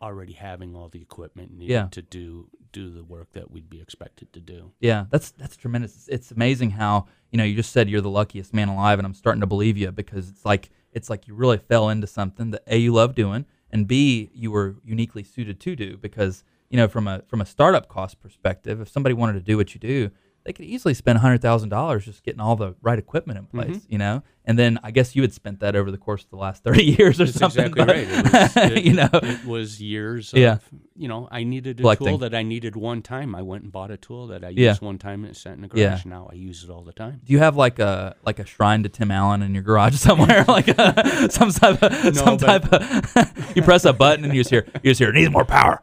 already 0.00 0.32
having 0.32 0.74
all 0.74 0.88
the 0.88 1.00
equipment 1.02 1.52
needed 1.52 1.72
Yeah. 1.72 1.88
to 1.90 2.02
do 2.02 2.48
do 2.72 2.88
the 2.90 3.04
work 3.04 3.30
that 3.34 3.50
we'd 3.50 3.68
be 3.68 3.80
expected 3.82 4.32
to 4.32 4.40
do. 4.40 4.72
Yeah, 4.80 5.04
that's 5.10 5.30
that's 5.32 5.56
tremendous. 5.56 6.08
It's 6.08 6.30
amazing 6.30 6.70
how 6.70 7.06
you 7.30 7.36
know 7.38 7.44
you 7.44 7.54
just 7.54 7.70
said 7.72 7.88
you're 7.90 8.00
the 8.00 8.08
luckiest 8.10 8.54
man 8.54 8.68
alive, 8.68 8.98
and 8.98 9.04
I'm 9.06 9.12
starting 9.14 9.40
to 9.42 9.46
believe 9.46 9.76
you 9.76 9.92
because 9.92 10.28
it's 10.30 10.44
like 10.44 10.70
it's 10.92 11.10
like 11.10 11.28
you 11.28 11.34
really 11.34 11.58
fell 11.58 11.88
into 11.90 12.06
something 12.06 12.50
that 12.52 12.62
a 12.66 12.78
you 12.78 12.92
love 12.94 13.14
doing, 13.14 13.44
and 13.70 13.86
b 13.86 14.30
you 14.34 14.50
were 14.50 14.76
uniquely 14.84 15.22
suited 15.22 15.60
to 15.60 15.76
do 15.76 15.96
because 15.98 16.44
you 16.72 16.78
know 16.78 16.88
from 16.88 17.06
a 17.06 17.22
from 17.28 17.40
a 17.40 17.46
startup 17.46 17.86
cost 17.88 18.18
perspective, 18.20 18.80
if 18.80 18.88
somebody 18.88 19.12
wanted 19.12 19.34
to 19.34 19.40
do 19.40 19.56
what 19.58 19.74
you 19.74 19.78
do, 19.78 20.10
they 20.44 20.52
could 20.52 20.66
easily 20.66 20.94
spend 20.94 21.18
hundred 21.18 21.40
thousand 21.42 21.68
dollars 21.68 22.04
just 22.04 22.22
getting 22.22 22.40
all 22.40 22.56
the 22.56 22.74
right 22.82 22.98
equipment 22.98 23.38
in 23.38 23.46
place, 23.46 23.80
you 23.88 23.98
know, 23.98 24.22
and 24.44 24.58
then 24.58 24.78
I 24.82 24.90
guess 24.90 25.14
you 25.14 25.22
had 25.22 25.32
spent 25.32 25.60
that 25.60 25.76
over 25.76 25.90
the 25.90 25.98
course 25.98 26.24
of 26.24 26.30
the 26.30 26.36
last 26.36 26.62
thirty 26.64 26.84
years 26.84 27.20
or 27.20 27.26
That's 27.26 27.38
something. 27.38 27.66
exactly 27.66 27.84
but- 27.84 27.94
right. 27.94 28.08
It 28.08 28.32
was, 28.32 28.56
it, 28.78 28.84
you 28.84 28.92
know, 28.94 29.08
it 29.12 29.44
was 29.44 29.80
years. 29.80 30.32
Of, 30.32 30.38
Yeah. 30.38 30.58
You 30.94 31.08
know, 31.08 31.26
I 31.32 31.42
needed 31.44 31.80
a 31.80 31.82
Collecting. 31.82 32.06
tool 32.08 32.18
that 32.18 32.34
I 32.34 32.42
needed 32.42 32.76
one 32.76 33.00
time. 33.02 33.34
I 33.34 33.40
went 33.42 33.62
and 33.64 33.72
bought 33.72 33.90
a 33.90 33.96
tool 33.96 34.26
that 34.28 34.44
I 34.44 34.50
Yeah. 34.50 34.68
used 34.70 34.82
one 34.82 34.98
time 34.98 35.24
and 35.24 35.32
it 35.34 35.36
sat 35.36 35.54
in 35.54 35.62
the 35.62 35.68
garage. 35.68 35.80
Yeah. 35.80 36.10
Now 36.10 36.28
I 36.30 36.34
use 36.34 36.62
it 36.64 36.70
all 36.70 36.82
the 36.82 36.92
time. 36.92 37.20
Do 37.24 37.32
you 37.32 37.38
have 37.38 37.56
like 37.56 37.78
a 37.78 38.14
like 38.24 38.38
a 38.38 38.44
shrine 38.44 38.82
to 38.82 38.88
Tim 38.88 39.10
Allen 39.10 39.42
in 39.42 39.54
your 39.54 39.62
garage 39.62 39.94
somewhere? 40.08 40.44
like 40.48 40.68
a, 40.68 41.30
some 41.30 41.50
type 41.50 41.82
of 41.82 42.16
some 42.16 42.36
but- 42.36 42.62
type 42.62 42.72
of 43.16 43.56
you 43.56 43.62
press 43.62 43.84
a 43.84 43.92
button 43.92 44.24
and 44.24 44.34
you 44.34 44.40
just 44.40 44.50
hear 44.50 44.66
you 44.82 44.90
just 44.90 44.98
hear 44.98 45.12
needs 45.12 45.30
more 45.30 45.44
power. 45.44 45.80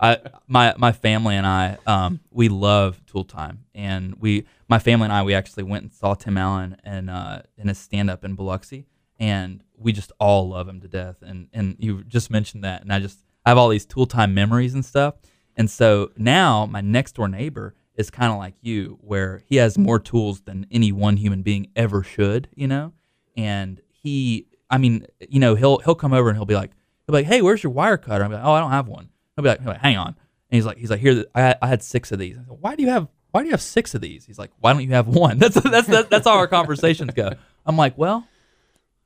I 0.00 0.18
my 0.46 0.74
my 0.76 0.92
family 0.92 1.36
and 1.36 1.46
I 1.46 1.78
um 1.86 2.20
we 2.30 2.48
love 2.48 3.00
Tool 3.14 3.24
Time 3.24 3.64
and 3.74 4.14
we 4.16 4.44
my 4.68 4.78
family 4.78 5.04
and 5.04 5.12
I 5.12 5.22
we 5.22 5.34
actually 5.34 5.62
went 5.62 5.84
and 5.84 5.92
saw 5.92 6.14
Tim 6.14 6.36
Allen 6.36 6.76
and 6.82 7.08
uh 7.08 7.42
in 7.56 7.68
his 7.68 7.78
stand 7.78 8.10
up 8.10 8.24
in 8.24 8.34
Biloxi 8.34 8.86
and 9.20 9.62
we 9.76 9.92
just 9.92 10.10
all 10.18 10.48
love 10.48 10.68
him 10.68 10.80
to 10.80 10.88
death 10.88 11.16
and 11.22 11.48
and 11.52 11.76
you 11.78 12.02
just 12.04 12.30
mentioned 12.30 12.64
that 12.64 12.82
and 12.82 12.92
I 12.92 12.98
just 12.98 13.18
I 13.46 13.50
have 13.50 13.58
all 13.58 13.68
these 13.68 13.86
Tool 13.86 14.06
Time 14.06 14.34
memories 14.34 14.74
and 14.74 14.84
stuff 14.84 15.14
and 15.56 15.70
so 15.70 16.10
now 16.16 16.66
my 16.66 16.80
next 16.80 17.12
door 17.12 17.28
neighbor 17.28 17.74
is 17.96 18.10
kind 18.10 18.32
of 18.32 18.38
like 18.38 18.54
you, 18.60 18.98
where 19.02 19.42
he 19.46 19.56
has 19.56 19.78
more 19.78 19.98
tools 19.98 20.40
than 20.42 20.66
any 20.70 20.92
one 20.92 21.16
human 21.16 21.42
being 21.42 21.68
ever 21.76 22.02
should, 22.02 22.48
you 22.54 22.66
know. 22.66 22.92
And 23.36 23.80
he, 23.88 24.46
I 24.68 24.78
mean, 24.78 25.06
you 25.28 25.40
know, 25.40 25.54
he'll 25.54 25.78
he'll 25.78 25.94
come 25.94 26.12
over 26.12 26.28
and 26.28 26.36
he'll 26.36 26.44
be 26.44 26.56
like, 26.56 26.72
he'll 27.06 27.12
be 27.12 27.18
like, 27.20 27.26
hey, 27.26 27.42
where's 27.42 27.62
your 27.62 27.72
wire 27.72 27.96
cutter? 27.96 28.24
I'm 28.24 28.32
like, 28.32 28.42
oh, 28.44 28.52
I 28.52 28.60
don't 28.60 28.72
have 28.72 28.88
one. 28.88 29.10
He'll 29.36 29.42
be 29.42 29.48
like 29.48 29.80
hang 29.80 29.96
on. 29.96 30.16
And 30.54 30.58
he's 30.58 30.66
like, 30.66 30.78
he's 30.78 30.90
like, 30.90 31.00
here, 31.00 31.24
I, 31.34 31.56
I 31.60 31.66
had 31.66 31.82
six 31.82 32.12
of 32.12 32.20
these. 32.20 32.36
I 32.36 32.44
said, 32.44 32.58
why 32.60 32.76
do 32.76 32.84
you 32.84 32.88
have 32.90 33.08
why 33.32 33.40
do 33.40 33.46
you 33.46 33.50
have 33.50 33.60
six 33.60 33.92
of 33.96 34.00
these? 34.00 34.24
He's 34.24 34.38
like, 34.38 34.52
why 34.60 34.72
don't 34.72 34.84
you 34.84 34.90
have 34.90 35.08
one? 35.08 35.38
That's 35.40 35.60
that's 35.60 35.88
that's, 35.88 36.08
that's 36.08 36.28
how 36.28 36.36
our 36.36 36.46
conversations 36.46 37.12
go. 37.12 37.32
I'm 37.66 37.76
like, 37.76 37.98
well, 37.98 38.24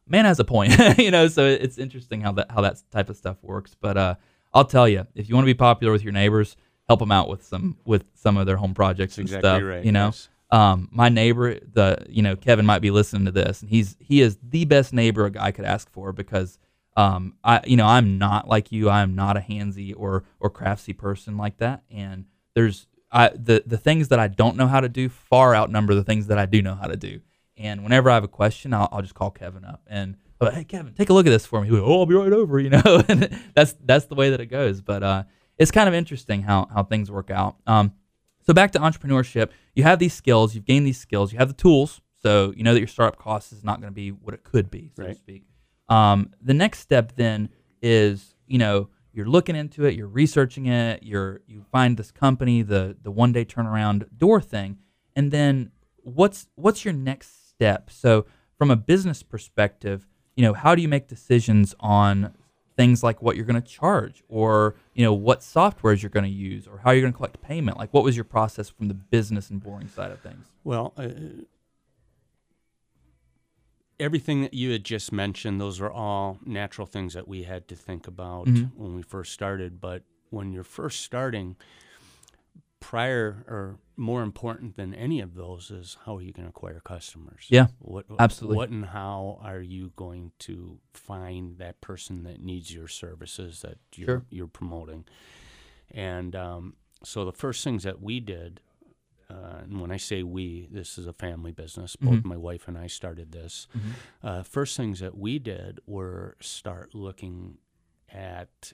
man 0.06 0.26
has 0.26 0.38
a 0.40 0.44
point, 0.44 0.76
you 0.98 1.10
know. 1.10 1.28
So 1.28 1.46
it's 1.46 1.78
interesting 1.78 2.20
how 2.20 2.32
that 2.32 2.50
how 2.50 2.60
that 2.60 2.82
type 2.90 3.08
of 3.08 3.16
stuff 3.16 3.38
works. 3.40 3.74
But 3.80 3.96
uh, 3.96 4.14
I'll 4.52 4.66
tell 4.66 4.86
you, 4.86 5.06
if 5.14 5.30
you 5.30 5.34
want 5.34 5.46
to 5.46 5.54
be 5.54 5.56
popular 5.56 5.90
with 5.90 6.02
your 6.04 6.12
neighbors, 6.12 6.54
help 6.86 7.00
them 7.00 7.10
out 7.10 7.30
with 7.30 7.44
some 7.46 7.78
with 7.86 8.04
some 8.12 8.36
of 8.36 8.44
their 8.44 8.58
home 8.58 8.74
projects 8.74 9.16
and 9.16 9.24
exactly 9.24 9.48
stuff. 9.48 9.62
right, 9.62 9.82
You 9.86 9.92
know, 9.92 10.08
yes. 10.08 10.28
um, 10.50 10.90
my 10.92 11.08
neighbor, 11.08 11.54
the 11.54 12.04
you 12.10 12.20
know 12.20 12.36
Kevin 12.36 12.66
might 12.66 12.80
be 12.82 12.90
listening 12.90 13.24
to 13.24 13.32
this, 13.32 13.62
and 13.62 13.70
he's 13.70 13.96
he 13.98 14.20
is 14.20 14.36
the 14.46 14.66
best 14.66 14.92
neighbor 14.92 15.24
a 15.24 15.30
guy 15.30 15.50
could 15.52 15.64
ask 15.64 15.90
for 15.90 16.12
because. 16.12 16.58
Um, 16.98 17.34
I 17.44 17.60
you 17.64 17.76
know 17.76 17.86
I'm 17.86 18.18
not 18.18 18.48
like 18.48 18.72
you. 18.72 18.90
I'm 18.90 19.14
not 19.14 19.36
a 19.36 19.40
handsy 19.40 19.94
or 19.96 20.24
or 20.40 20.50
craftsy 20.50 20.98
person 20.98 21.36
like 21.36 21.58
that. 21.58 21.84
And 21.88 22.24
there's 22.54 22.88
I 23.12 23.28
the 23.28 23.62
the 23.64 23.78
things 23.78 24.08
that 24.08 24.18
I 24.18 24.26
don't 24.26 24.56
know 24.56 24.66
how 24.66 24.80
to 24.80 24.88
do 24.88 25.08
far 25.08 25.54
outnumber 25.54 25.94
the 25.94 26.02
things 26.02 26.26
that 26.26 26.38
I 26.38 26.46
do 26.46 26.60
know 26.60 26.74
how 26.74 26.88
to 26.88 26.96
do. 26.96 27.20
And 27.56 27.84
whenever 27.84 28.10
I 28.10 28.14
have 28.14 28.24
a 28.24 28.28
question, 28.28 28.74
I'll, 28.74 28.88
I'll 28.90 29.02
just 29.02 29.14
call 29.14 29.30
Kevin 29.30 29.64
up 29.64 29.82
and 29.86 30.16
hey 30.40 30.64
Kevin, 30.64 30.92
take 30.92 31.08
a 31.08 31.12
look 31.12 31.26
at 31.26 31.30
this 31.30 31.46
for 31.46 31.60
me. 31.60 31.68
He'll 31.68 31.76
be 31.76 31.82
like, 31.82 31.88
oh, 31.88 32.00
I'll 32.00 32.06
be 32.06 32.14
right 32.16 32.32
over. 32.32 32.58
You 32.58 32.70
know, 32.70 33.02
and 33.08 33.42
that's 33.54 33.76
that's 33.84 34.06
the 34.06 34.16
way 34.16 34.30
that 34.30 34.40
it 34.40 34.46
goes. 34.46 34.80
But 34.80 35.04
uh, 35.04 35.22
it's 35.56 35.70
kind 35.70 35.88
of 35.88 35.94
interesting 35.94 36.42
how 36.42 36.68
how 36.74 36.82
things 36.82 37.12
work 37.12 37.30
out. 37.30 37.58
Um, 37.64 37.92
so 38.44 38.52
back 38.52 38.72
to 38.72 38.80
entrepreneurship, 38.80 39.50
you 39.74 39.84
have 39.84 40.00
these 40.00 40.14
skills, 40.14 40.56
you've 40.56 40.64
gained 40.64 40.86
these 40.86 40.98
skills, 40.98 41.32
you 41.32 41.38
have 41.38 41.48
the 41.48 41.54
tools, 41.54 42.00
so 42.22 42.52
you 42.56 42.64
know 42.64 42.72
that 42.72 42.80
your 42.80 42.88
startup 42.88 43.20
cost 43.20 43.52
is 43.52 43.62
not 43.62 43.80
going 43.80 43.92
to 43.92 43.94
be 43.94 44.10
what 44.10 44.34
it 44.34 44.42
could 44.42 44.68
be, 44.68 44.90
so 44.96 45.04
to 45.04 45.14
speak. 45.14 45.44
Um, 45.88 46.32
the 46.42 46.54
next 46.54 46.80
step 46.80 47.12
then 47.16 47.48
is 47.80 48.34
you 48.46 48.58
know 48.58 48.88
you're 49.12 49.26
looking 49.26 49.56
into 49.56 49.84
it, 49.84 49.94
you're 49.94 50.06
researching 50.06 50.66
it, 50.66 51.02
you're 51.02 51.40
you 51.46 51.64
find 51.72 51.96
this 51.96 52.10
company, 52.10 52.62
the 52.62 52.96
the 53.02 53.10
one 53.10 53.32
day 53.32 53.44
turnaround 53.44 54.06
door 54.16 54.40
thing, 54.40 54.78
and 55.16 55.32
then 55.32 55.72
what's 56.02 56.46
what's 56.54 56.84
your 56.84 56.94
next 56.94 57.48
step? 57.48 57.90
So 57.90 58.26
from 58.56 58.70
a 58.70 58.76
business 58.76 59.22
perspective, 59.22 60.06
you 60.36 60.42
know, 60.42 60.54
how 60.54 60.74
do 60.74 60.82
you 60.82 60.88
make 60.88 61.08
decisions 61.08 61.74
on 61.80 62.34
things 62.76 63.02
like 63.02 63.20
what 63.20 63.34
you're 63.34 63.44
going 63.44 63.60
to 63.60 63.68
charge 63.68 64.22
or 64.28 64.76
you 64.94 65.04
know 65.04 65.12
what 65.12 65.40
softwares 65.40 66.00
you're 66.00 66.10
going 66.10 66.24
to 66.24 66.30
use 66.30 66.68
or 66.68 66.78
how 66.78 66.92
you're 66.92 67.00
going 67.00 67.12
to 67.12 67.16
collect 67.16 67.42
payment? 67.42 67.76
Like 67.76 67.92
what 67.92 68.04
was 68.04 68.16
your 68.16 68.24
process 68.24 68.68
from 68.68 68.86
the 68.88 68.94
business 68.94 69.50
and 69.50 69.62
boring 69.62 69.88
side 69.88 70.12
of 70.12 70.20
things? 70.20 70.46
Well 70.62 70.92
uh, 70.96 71.08
everything 74.00 74.42
that 74.42 74.54
you 74.54 74.70
had 74.70 74.84
just 74.84 75.12
mentioned 75.12 75.60
those 75.60 75.80
are 75.80 75.90
all 75.90 76.38
natural 76.44 76.86
things 76.86 77.14
that 77.14 77.26
we 77.26 77.42
had 77.42 77.66
to 77.68 77.74
think 77.74 78.06
about 78.06 78.46
mm-hmm. 78.46 78.64
when 78.80 78.94
we 78.94 79.02
first 79.02 79.32
started 79.32 79.80
but 79.80 80.02
when 80.30 80.52
you're 80.52 80.64
first 80.64 81.00
starting 81.00 81.56
prior 82.80 83.44
or 83.48 83.78
more 83.96 84.22
important 84.22 84.76
than 84.76 84.94
any 84.94 85.20
of 85.20 85.34
those 85.34 85.70
is 85.70 85.96
how 86.04 86.16
are 86.16 86.22
you 86.22 86.32
going 86.32 86.44
to 86.44 86.50
acquire 86.50 86.80
customers? 86.80 87.46
Yeah, 87.48 87.66
what 87.80 88.06
absolutely. 88.18 88.56
What 88.56 88.70
and 88.70 88.86
how 88.86 89.40
are 89.42 89.60
you 89.60 89.92
going 89.96 90.32
to 90.40 90.78
find 90.94 91.58
that 91.58 91.80
person 91.80 92.22
that 92.24 92.40
needs 92.40 92.72
your 92.72 92.88
services 92.88 93.62
that 93.62 93.78
you're, 93.94 94.06
sure. 94.06 94.26
you're 94.30 94.46
promoting? 94.46 95.04
And 95.90 96.36
um, 96.36 96.76
so 97.02 97.24
the 97.24 97.32
first 97.32 97.64
things 97.64 97.82
that 97.82 98.00
we 98.00 98.20
did, 98.20 98.60
uh, 99.30 99.58
and 99.62 99.80
when 99.80 99.90
I 99.90 99.98
say 99.98 100.22
we, 100.22 100.68
this 100.70 100.96
is 100.96 101.06
a 101.06 101.12
family 101.12 101.52
business. 101.52 101.96
Both 101.96 102.14
mm-hmm. 102.14 102.28
my 102.28 102.36
wife 102.36 102.66
and 102.66 102.78
I 102.78 102.86
started 102.86 103.32
this. 103.32 103.68
Mm-hmm. 103.76 104.26
Uh, 104.26 104.42
first 104.42 104.76
things 104.76 105.00
that 105.00 105.16
we 105.16 105.38
did 105.38 105.80
were 105.86 106.36
start 106.40 106.94
looking 106.94 107.58
at 108.10 108.72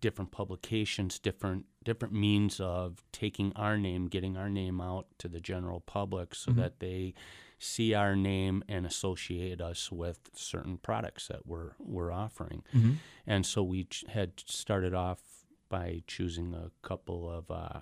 different 0.00 0.30
publications, 0.30 1.18
different 1.18 1.66
different 1.84 2.14
means 2.14 2.60
of 2.60 3.02
taking 3.12 3.52
our 3.56 3.76
name, 3.76 4.06
getting 4.06 4.36
our 4.36 4.48
name 4.48 4.80
out 4.80 5.06
to 5.18 5.28
the 5.28 5.40
general 5.40 5.80
public, 5.80 6.34
so 6.34 6.50
mm-hmm. 6.50 6.60
that 6.60 6.78
they 6.78 7.14
see 7.58 7.94
our 7.94 8.14
name 8.14 8.62
and 8.68 8.84
associate 8.84 9.60
us 9.60 9.90
with 9.90 10.18
certain 10.34 10.76
products 10.76 11.28
that 11.28 11.46
we're 11.46 11.72
we're 11.78 12.12
offering. 12.12 12.62
Mm-hmm. 12.74 12.92
And 13.26 13.46
so 13.46 13.62
we 13.62 13.84
ch- 13.84 14.04
had 14.08 14.32
started 14.46 14.94
off 14.94 15.20
by 15.68 16.02
choosing 16.06 16.52
a 16.54 16.70
couple 16.86 17.30
of 17.30 17.50
uh, 17.50 17.80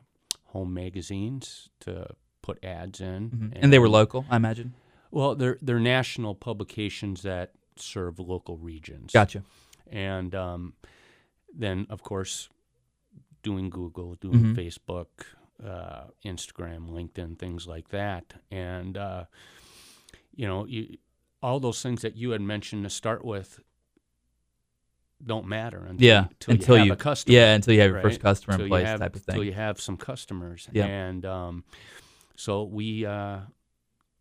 home 0.52 0.75
magazines 0.75 1.69
to 1.80 2.07
put 2.42 2.62
ads 2.64 3.00
in, 3.00 3.30
mm-hmm. 3.30 3.45
and, 3.45 3.64
and, 3.64 3.73
they 3.73 3.78
were 3.78 3.88
local, 3.88 4.25
I 4.30 4.37
imagine. 4.37 4.75
Well, 5.11 5.35
they're 5.35 5.59
they're 5.61 5.80
national 5.80 6.35
publications 6.35 7.23
that 7.23 7.52
serve 7.76 8.19
local 8.19 8.57
regions. 8.57 9.12
Gotcha. 9.12 9.42
And 9.90 10.35
um, 10.35 10.75
then 11.57 11.87
of 11.90 12.02
course 12.02 12.49
doing 13.42 13.71
Google, 13.71 14.14
doing 14.16 14.54
mm-hmm. 14.54 14.54
Facebook, 14.54 15.07
uh, 15.64 16.04
Instagram, 16.25 16.90
LinkedIn, 16.90 17.38
things 17.38 17.66
like 17.66 17.88
that, 17.88 18.35
and 18.50 18.97
uh, 18.97 19.25
you 20.35 20.47
know, 20.47 20.64
you, 20.66 20.97
all 21.42 21.61
those 21.61 21.83
things 21.83 22.02
that 22.02 22.16
you 22.16 22.30
had 22.30 22.40
mentioned 22.40 22.85
to 22.85 22.90
start 22.90 23.25
with 23.25 23.61
don't 25.24 25.46
matter 25.46 25.84
until, 25.88 26.06
yeah, 26.06 26.26
until, 26.30 26.54
until 26.54 26.76
you 26.78 26.90
have 26.90 26.98
a 26.98 27.02
customer. 27.02 27.36
Yeah, 27.36 27.54
until 27.54 27.74
you 27.74 27.80
have 27.80 27.92
right? 27.92 28.02
your 28.02 28.10
first 28.10 28.20
customer 28.20 28.54
until 28.54 28.66
in 28.66 28.70
place, 28.70 28.86
have, 28.86 29.00
type 29.00 29.16
of 29.16 29.22
thing. 29.22 29.34
Until 29.34 29.44
you 29.44 29.52
have 29.52 29.80
some 29.80 29.96
customers. 29.96 30.68
Yeah. 30.72 30.86
And 30.86 31.24
um, 31.26 31.64
so 32.36 32.64
we 32.64 33.04
uh, 33.04 33.40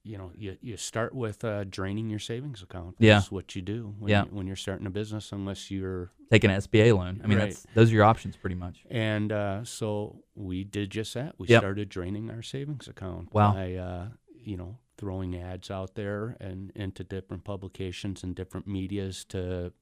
you 0.03 0.18
know, 0.18 0.32
you, 0.36 0.58
you 0.62 0.77
start 0.77 1.13
with 1.13 1.44
uh, 1.44 1.65
draining 1.65 2.10
your 2.10 2.20
savings 2.20 2.63
account. 2.63 2.96
That's 3.00 3.01
yeah. 3.03 3.22
what 3.29 3.56
you 3.56 3.62
do 3.62 3.94
when, 4.00 4.10
yeah. 4.10 4.24
you, 4.24 4.29
when 4.32 4.48
you're 4.48 4.56
starting 4.56 4.88
a 4.88 4.89
business, 4.89 5.32
unless 5.32 5.70
you're 5.70 6.12
taking 6.32 6.50
an 6.50 6.60
SBA 6.60 6.98
loan. 6.98 7.22
I 7.24 7.27
mean, 7.27 7.38
right. 7.38 7.50
that's, 7.50 7.68
those 7.75 7.91
are 7.91 7.96
your 7.96 8.06
options 8.06 8.36
pretty 8.36 8.56
much. 8.56 8.84
And 8.89 9.32
uh, 9.32 9.63
so 9.65 10.24
we 10.36 10.63
did 10.63 10.89
just 10.89 11.13
that. 11.13 11.36
We 11.38 11.48
yep. 11.48 11.62
started 11.62 11.89
draining 11.89 12.29
our 12.29 12.41
savings 12.41 12.88
account 12.88 13.34
wow. 13.34 13.53
by, 13.53 13.75
uh, 13.75 14.08
you 14.34 14.58
know, 14.58 14.77
throwing 14.98 15.36
ads 15.36 15.70
out 15.70 15.96
there 15.96 16.38
and 16.39 16.72
into 16.75 17.03
different 17.03 17.44
publications 17.44 18.24
and 18.24 18.36
different 18.36 18.68
medias 18.68 19.25
to 19.25 19.74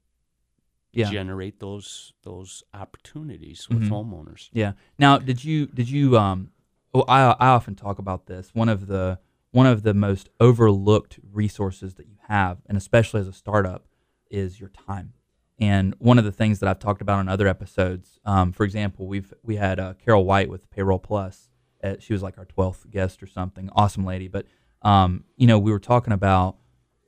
yeah. 0.98 1.12
generate 1.12 1.60
those 1.60 2.14
those 2.24 2.64
opportunities 2.74 3.68
with 3.70 3.84
mm-hmm. 3.84 3.94
homeowners. 3.94 4.50
Yeah. 4.52 4.74
Now, 4.98 5.18
did 5.18 5.44
you 5.44 5.68
did 5.68 5.90
you 5.90 6.18
um? 6.18 6.52
Well, 6.94 7.06
I 7.08 7.36
I 7.40 7.48
often 7.50 7.76
talk 7.76 8.00
about 8.00 8.28
this. 8.28 8.50
One 8.54 8.70
of 8.70 8.88
the 8.88 9.20
one 9.52 9.68
of 9.68 9.84
the 9.84 9.94
most 9.94 10.30
overlooked 10.40 11.20
resources 11.32 11.96
that 11.96 12.08
you 12.08 12.18
have, 12.28 12.60
and 12.68 12.78
especially 12.78 13.22
as 13.22 13.28
a 13.28 13.34
startup, 13.34 13.88
is 14.30 14.60
your 14.60 14.70
time. 14.70 15.14
And 15.60 15.96
one 15.98 16.20
of 16.20 16.26
the 16.26 16.32
things 16.32 16.60
that 16.60 16.70
I've 16.70 16.80
talked 16.80 17.02
about 17.02 17.20
on 17.20 17.28
other 17.28 17.48
episodes, 17.48 18.20
um, 18.26 18.52
for 18.52 18.64
example, 18.64 19.08
we've 19.08 19.34
we 19.44 19.56
had 19.56 19.80
uh, 19.80 19.94
Carol 20.04 20.26
White 20.26 20.50
with 20.50 20.70
Payroll 20.70 21.00
Plus. 21.00 21.50
Uh, 21.84 21.96
she 22.00 22.14
was 22.14 22.24
like 22.24 22.38
our 22.38 22.46
twelfth 22.46 22.90
guest 22.90 23.22
or 23.22 23.28
something. 23.28 23.70
Awesome 23.74 24.06
lady. 24.06 24.28
But 24.28 24.46
um, 24.82 25.24
you 25.36 25.48
know, 25.48 25.60
we 25.60 25.72
were 25.72 25.80
talking 25.80 26.14
about 26.14 26.58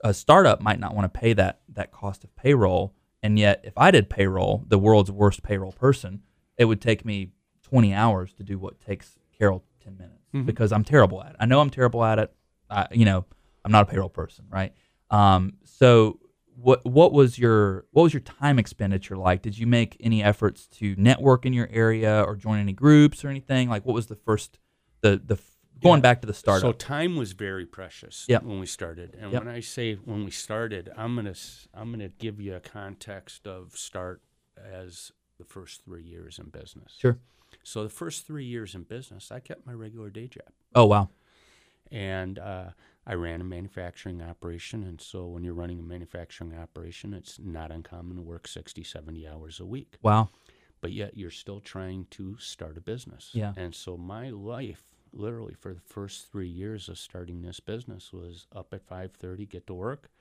a 0.04 0.14
startup 0.14 0.62
might 0.62 0.80
not 0.80 0.96
want 0.96 1.12
to 1.12 1.20
pay 1.20 1.34
that 1.34 1.62
that 1.70 1.92
cost 1.92 2.24
of 2.24 2.36
payroll, 2.36 2.96
and 3.22 3.38
yet 3.38 3.62
if 3.64 3.78
I 3.78 3.92
did 3.92 4.10
payroll, 4.10 4.64
the 4.68 4.80
world's 4.80 5.12
worst 5.12 5.44
payroll 5.44 5.72
person, 5.72 6.22
it 6.58 6.66
would 6.66 6.82
take 6.82 7.06
me 7.06 7.32
20 7.64 7.94
hours 7.94 8.34
to 8.34 8.44
do 8.44 8.58
what 8.58 8.80
takes 8.80 9.18
Carol 9.38 9.64
10 9.84 9.98
minutes 9.98 10.26
mm-hmm. 10.34 10.46
because 10.46 10.72
I'm 10.72 10.84
terrible 10.84 11.22
at 11.24 11.32
it. 11.32 11.36
I 11.40 11.46
know 11.46 11.60
I'm 11.60 11.70
terrible 11.70 12.04
at 12.04 12.20
it. 12.20 12.34
I, 12.70 12.88
you 12.92 13.06
know, 13.06 13.26
I'm 13.66 13.72
not 13.72 13.88
a 13.88 13.92
payroll 13.92 14.10
person, 14.10 14.46
right? 14.50 14.74
Um, 15.10 15.54
so 15.66 16.20
what 16.56 16.86
what 16.86 17.14
was 17.14 17.40
your 17.40 17.86
what 17.92 18.04
was 18.04 18.14
your 18.14 18.22
time 18.22 18.60
expenditure 18.60 19.16
like? 19.16 19.42
Did 19.42 19.58
you 19.58 19.66
make 19.66 19.98
any 20.00 20.22
efforts 20.24 20.68
to 20.68 20.94
network 20.98 21.46
in 21.46 21.54
your 21.54 21.70
area 21.72 22.22
or 22.22 22.36
join 22.36 22.60
any 22.60 22.74
groups 22.74 23.24
or 23.24 23.30
anything? 23.30 23.70
Like, 23.70 23.86
what 23.86 23.94
was 23.94 24.08
the 24.08 24.16
first 24.16 24.60
the 25.02 25.22
the 25.24 25.40
going 25.82 26.00
yeah. 26.00 26.02
back 26.02 26.22
to 26.22 26.28
the 26.28 26.34
startup? 26.34 26.62
So 26.62 26.72
time 26.72 27.16
was 27.16 27.34
very 27.34 27.66
precious 27.66 28.26
yep. 28.28 28.44
when 28.44 28.60
we 28.60 28.66
started, 28.66 29.18
and 29.20 29.32
yep. 29.32 29.44
when 29.44 29.54
I 29.54 29.60
say 29.60 29.96
when 29.96 30.26
we 30.26 30.32
started, 30.32 30.90
I'm 30.98 31.16
gonna 31.16 31.36
I'm 31.74 31.92
gonna 31.92 32.10
give 32.10 32.40
you 32.40 32.56
a 32.56 32.60
context 32.60 33.48
of 33.48 33.78
start 33.78 34.22
as 34.58 35.12
the 35.38 35.46
first 35.46 35.84
three 35.84 36.04
years 36.04 36.38
in 36.38 36.50
business. 36.50 36.96
Sure. 36.98 37.18
So 37.64 37.84
the 37.84 37.90
first 37.90 38.28
three 38.28 38.46
years 38.46 38.76
in 38.76 38.84
business, 38.84 39.32
I 39.32 39.40
kept 39.40 39.66
my 39.66 39.74
regular 39.74 40.10
day 40.10 40.28
job. 40.28 40.50
Oh 40.76 40.86
wow! 40.86 41.10
And 41.92 42.38
uh, 42.38 42.70
I 43.08 43.14
ran 43.14 43.42
a 43.42 43.46
manufacturing 43.46 44.22
operation, 44.22 44.84
and 44.84 45.02
so 45.02 45.28
when 45.28 45.44
you're 45.44 45.54
running 45.54 45.80
a 45.80 45.84
manufacturing 45.84 46.56
operation, 46.56 47.14
it's 47.14 47.40
not 47.40 47.72
uncommon 47.72 48.18
to 48.18 48.22
work 48.22 48.48
60, 48.48 48.84
70 48.84 49.28
hours 49.28 49.60
a 49.60 49.66
week. 49.66 49.98
Wow! 50.02 50.30
But 50.82 50.94
yet 50.94 51.18
you're 51.18 51.32
still 51.32 51.60
trying 51.60 52.06
to 52.12 52.38
start 52.38 52.78
a 52.78 52.82
business. 52.82 53.32
Yeah. 53.34 53.54
And 53.58 53.74
so 53.76 53.98
my 53.98 54.30
life, 54.30 54.84
literally 55.14 55.54
for 55.54 55.74
the 55.74 55.82
first 55.82 56.32
three 56.32 56.48
years 56.48 56.90
of 56.90 56.98
starting 56.98 57.42
this 57.42 57.60
business, 57.60 58.14
was 58.14 58.48
up 58.56 58.74
at 58.74 58.88
5:30, 58.88 59.46
get 59.46 59.68
to 59.68 59.74
work, 59.74 60.12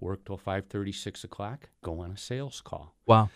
work 0.00 0.24
till 0.24 0.38
5:30, 0.38 0.92
6 0.92 1.24
o'clock, 1.24 1.70
go 1.82 2.00
on 2.00 2.10
a 2.10 2.16
sales 2.16 2.60
call. 2.60 2.94
Wow! 3.06 3.30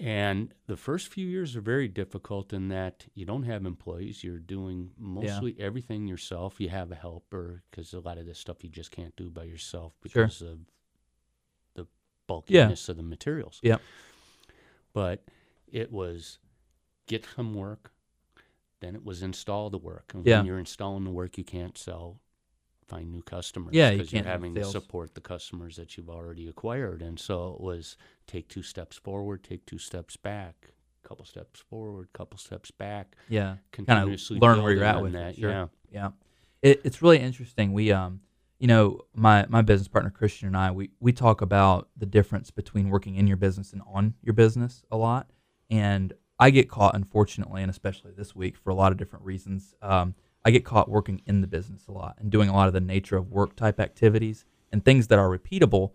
And 0.00 0.54
the 0.66 0.78
first 0.78 1.08
few 1.08 1.26
years 1.26 1.54
are 1.56 1.60
very 1.60 1.86
difficult 1.86 2.54
in 2.54 2.68
that 2.68 3.04
you 3.14 3.26
don't 3.26 3.42
have 3.42 3.66
employees. 3.66 4.24
You're 4.24 4.38
doing 4.38 4.92
mostly 4.96 5.56
yeah. 5.58 5.66
everything 5.66 6.08
yourself. 6.08 6.58
You 6.58 6.70
have 6.70 6.90
a 6.90 6.94
helper 6.94 7.62
because 7.70 7.92
a 7.92 8.00
lot 8.00 8.16
of 8.16 8.24
this 8.24 8.38
stuff 8.38 8.64
you 8.64 8.70
just 8.70 8.92
can't 8.92 9.14
do 9.14 9.28
by 9.28 9.44
yourself 9.44 9.92
because 10.00 10.38
sure. 10.38 10.48
of 10.48 10.58
the 11.74 11.86
bulkiness 12.26 12.88
yeah. 12.88 12.92
of 12.92 12.96
the 12.96 13.02
materials. 13.02 13.60
Yeah. 13.62 13.76
But 14.94 15.22
it 15.70 15.92
was 15.92 16.38
get 17.06 17.26
some 17.36 17.52
work, 17.52 17.92
then 18.80 18.94
it 18.94 19.04
was 19.04 19.22
install 19.22 19.70
the 19.70 19.78
work. 19.78 20.12
And 20.14 20.26
yeah. 20.26 20.38
when 20.38 20.46
you're 20.46 20.58
installing 20.58 21.04
the 21.04 21.10
work, 21.10 21.38
you 21.38 21.44
can't 21.44 21.76
sell 21.76 22.20
find 22.90 23.10
new 23.10 23.22
customers. 23.22 23.72
Yeah, 23.72 23.92
because 23.92 24.12
you 24.12 24.20
are 24.20 24.24
having 24.24 24.54
to 24.56 24.64
support 24.64 25.14
the 25.14 25.20
customers 25.20 25.76
that 25.76 25.96
you've 25.96 26.10
already 26.10 26.48
acquired. 26.48 27.02
And 27.02 27.18
so 27.18 27.54
it 27.54 27.60
was 27.60 27.96
take 28.26 28.48
two 28.48 28.62
steps 28.62 28.96
forward, 28.96 29.44
take 29.44 29.64
two 29.64 29.78
steps 29.78 30.16
back, 30.16 30.72
couple 31.04 31.24
steps 31.24 31.60
forward, 31.60 32.08
couple 32.12 32.38
steps 32.38 32.70
back. 32.70 33.16
Yeah, 33.28 33.56
kind 33.72 34.12
of 34.12 34.30
learn 34.30 34.62
where 34.62 34.72
you're 34.72 34.84
at 34.84 35.00
with 35.02 35.12
that. 35.12 35.36
Sure. 35.36 35.50
Yeah, 35.50 35.66
yeah. 35.92 36.10
It, 36.62 36.80
it's 36.84 37.00
really 37.00 37.18
interesting. 37.18 37.72
We 37.72 37.92
um, 37.92 38.20
you 38.58 38.66
know, 38.66 39.00
my 39.14 39.46
my 39.48 39.62
business 39.62 39.88
partner 39.88 40.10
Christian 40.10 40.48
and 40.48 40.56
I, 40.56 40.70
we 40.70 40.90
we 41.00 41.12
talk 41.12 41.40
about 41.40 41.88
the 41.96 42.06
difference 42.06 42.50
between 42.50 42.90
working 42.90 43.14
in 43.14 43.26
your 43.26 43.38
business 43.38 43.72
and 43.72 43.82
on 43.86 44.14
your 44.22 44.34
business 44.34 44.82
a 44.90 44.96
lot. 44.96 45.30
And 45.70 46.12
I 46.40 46.48
get 46.48 46.70
caught, 46.70 46.94
unfortunately, 46.96 47.60
and 47.60 47.70
especially 47.70 48.12
this 48.16 48.34
week 48.34 48.56
for 48.56 48.70
a 48.70 48.74
lot 48.74 48.92
of 48.92 48.98
different 48.98 49.26
reasons. 49.26 49.74
Um, 49.82 50.14
I 50.42 50.50
get 50.50 50.64
caught 50.64 50.88
working 50.88 51.20
in 51.26 51.42
the 51.42 51.46
business 51.46 51.86
a 51.86 51.92
lot 51.92 52.16
and 52.18 52.30
doing 52.30 52.48
a 52.48 52.54
lot 52.54 52.66
of 52.66 52.72
the 52.72 52.80
nature 52.80 53.18
of 53.18 53.30
work 53.30 53.54
type 53.56 53.78
activities 53.78 54.46
and 54.72 54.82
things 54.82 55.08
that 55.08 55.18
are 55.18 55.28
repeatable 55.28 55.90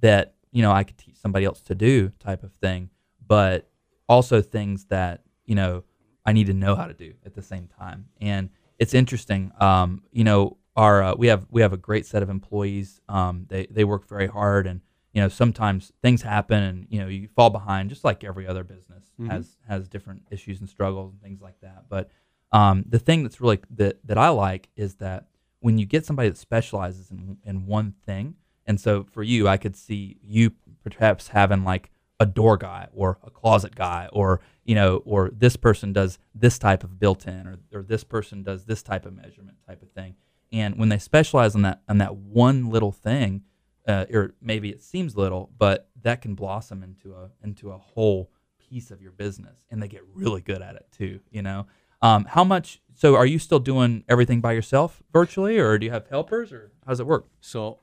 that 0.00 0.34
you 0.52 0.62
know 0.62 0.70
I 0.70 0.84
could 0.84 0.96
teach 0.96 1.16
somebody 1.16 1.44
else 1.44 1.60
to 1.62 1.74
do 1.74 2.12
type 2.20 2.44
of 2.44 2.52
thing, 2.52 2.90
but 3.26 3.68
also 4.08 4.40
things 4.40 4.84
that 4.84 5.24
you 5.46 5.56
know 5.56 5.82
I 6.24 6.32
need 6.32 6.46
to 6.46 6.54
know 6.54 6.76
how 6.76 6.86
to 6.86 6.94
do 6.94 7.14
at 7.26 7.34
the 7.34 7.42
same 7.42 7.66
time. 7.66 8.06
And 8.20 8.50
it's 8.78 8.94
interesting. 8.94 9.50
Um, 9.58 10.04
you 10.12 10.22
know, 10.22 10.58
our 10.76 11.02
uh, 11.02 11.14
we 11.16 11.26
have 11.26 11.44
we 11.50 11.62
have 11.62 11.72
a 11.72 11.76
great 11.76 12.06
set 12.06 12.22
of 12.22 12.30
employees. 12.30 13.00
Um, 13.08 13.46
they 13.48 13.66
they 13.68 13.82
work 13.82 14.08
very 14.08 14.28
hard 14.28 14.68
and 14.68 14.80
you 15.12 15.20
know 15.22 15.28
sometimes 15.28 15.92
things 16.02 16.22
happen 16.22 16.62
and 16.62 16.86
you 16.90 17.00
know 17.00 17.08
you 17.08 17.28
fall 17.34 17.50
behind 17.50 17.88
just 17.90 18.04
like 18.04 18.22
every 18.24 18.46
other 18.46 18.64
business 18.64 19.04
Mhm. 19.20 19.30
has 19.30 19.56
has 19.66 19.88
different 19.88 20.22
issues 20.30 20.60
and 20.60 20.68
struggles 20.68 21.12
and 21.12 21.20
things 21.22 21.40
like 21.40 21.60
that 21.60 21.84
but 21.88 22.10
um, 22.52 22.84
the 22.88 22.98
thing 22.98 23.22
that's 23.24 23.40
really 23.40 23.60
that 23.76 23.98
that 24.06 24.16
I 24.18 24.28
like 24.30 24.68
is 24.76 24.96
that 24.96 25.26
when 25.60 25.76
you 25.78 25.84
get 25.86 26.06
somebody 26.06 26.28
that 26.28 26.38
specializes 26.38 27.10
in 27.10 27.38
in 27.44 27.66
one 27.66 27.94
thing 28.06 28.36
and 28.66 28.80
so 28.80 29.04
for 29.04 29.22
you 29.22 29.48
I 29.48 29.56
could 29.56 29.76
see 29.76 30.18
you 30.22 30.52
perhaps 30.84 31.28
having 31.28 31.64
like 31.64 31.90
a 32.20 32.26
door 32.26 32.56
guy 32.56 32.88
or 32.92 33.18
a 33.22 33.30
closet 33.30 33.74
guy 33.74 34.08
or 34.12 34.40
you 34.64 34.74
know 34.74 34.96
or 35.04 35.30
this 35.30 35.56
person 35.56 35.92
does 35.92 36.18
this 36.34 36.58
type 36.58 36.82
of 36.84 36.98
built-in 36.98 37.46
or, 37.46 37.56
or 37.72 37.82
this 37.82 38.02
person 38.04 38.42
does 38.42 38.64
this 38.64 38.82
type 38.82 39.04
of 39.06 39.14
measurement 39.14 39.56
type 39.66 39.82
of 39.82 39.90
thing 39.92 40.14
and 40.52 40.76
when 40.78 40.88
they 40.88 40.98
specialize 40.98 41.54
on 41.54 41.62
that 41.62 41.80
on 41.88 41.98
that 41.98 42.16
one 42.16 42.70
little 42.70 42.92
thing 42.92 43.42
uh, 43.88 44.04
or 44.12 44.34
maybe 44.40 44.68
it 44.70 44.82
seems 44.82 45.16
little 45.16 45.50
but 45.58 45.88
that 46.02 46.20
can 46.22 46.34
blossom 46.34 46.82
into 46.82 47.14
a 47.14 47.30
into 47.42 47.70
a 47.72 47.78
whole 47.78 48.30
piece 48.58 48.90
of 48.90 49.00
your 49.00 49.12
business 49.12 49.64
and 49.70 49.82
they 49.82 49.88
get 49.88 50.02
really 50.14 50.40
good 50.42 50.60
at 50.62 50.76
it 50.76 50.86
too 50.92 51.18
you 51.30 51.42
know 51.42 51.66
um, 52.00 52.24
how 52.26 52.44
much 52.44 52.80
so 52.94 53.16
are 53.16 53.26
you 53.26 53.38
still 53.38 53.58
doing 53.58 54.04
everything 54.08 54.40
by 54.40 54.52
yourself 54.52 55.02
virtually 55.12 55.58
or 55.58 55.78
do 55.78 55.86
you 55.86 55.92
have 55.92 56.06
helpers 56.08 56.52
or 56.52 56.70
how 56.84 56.92
does 56.92 57.00
it 57.00 57.06
work 57.06 57.26
So, 57.40 57.80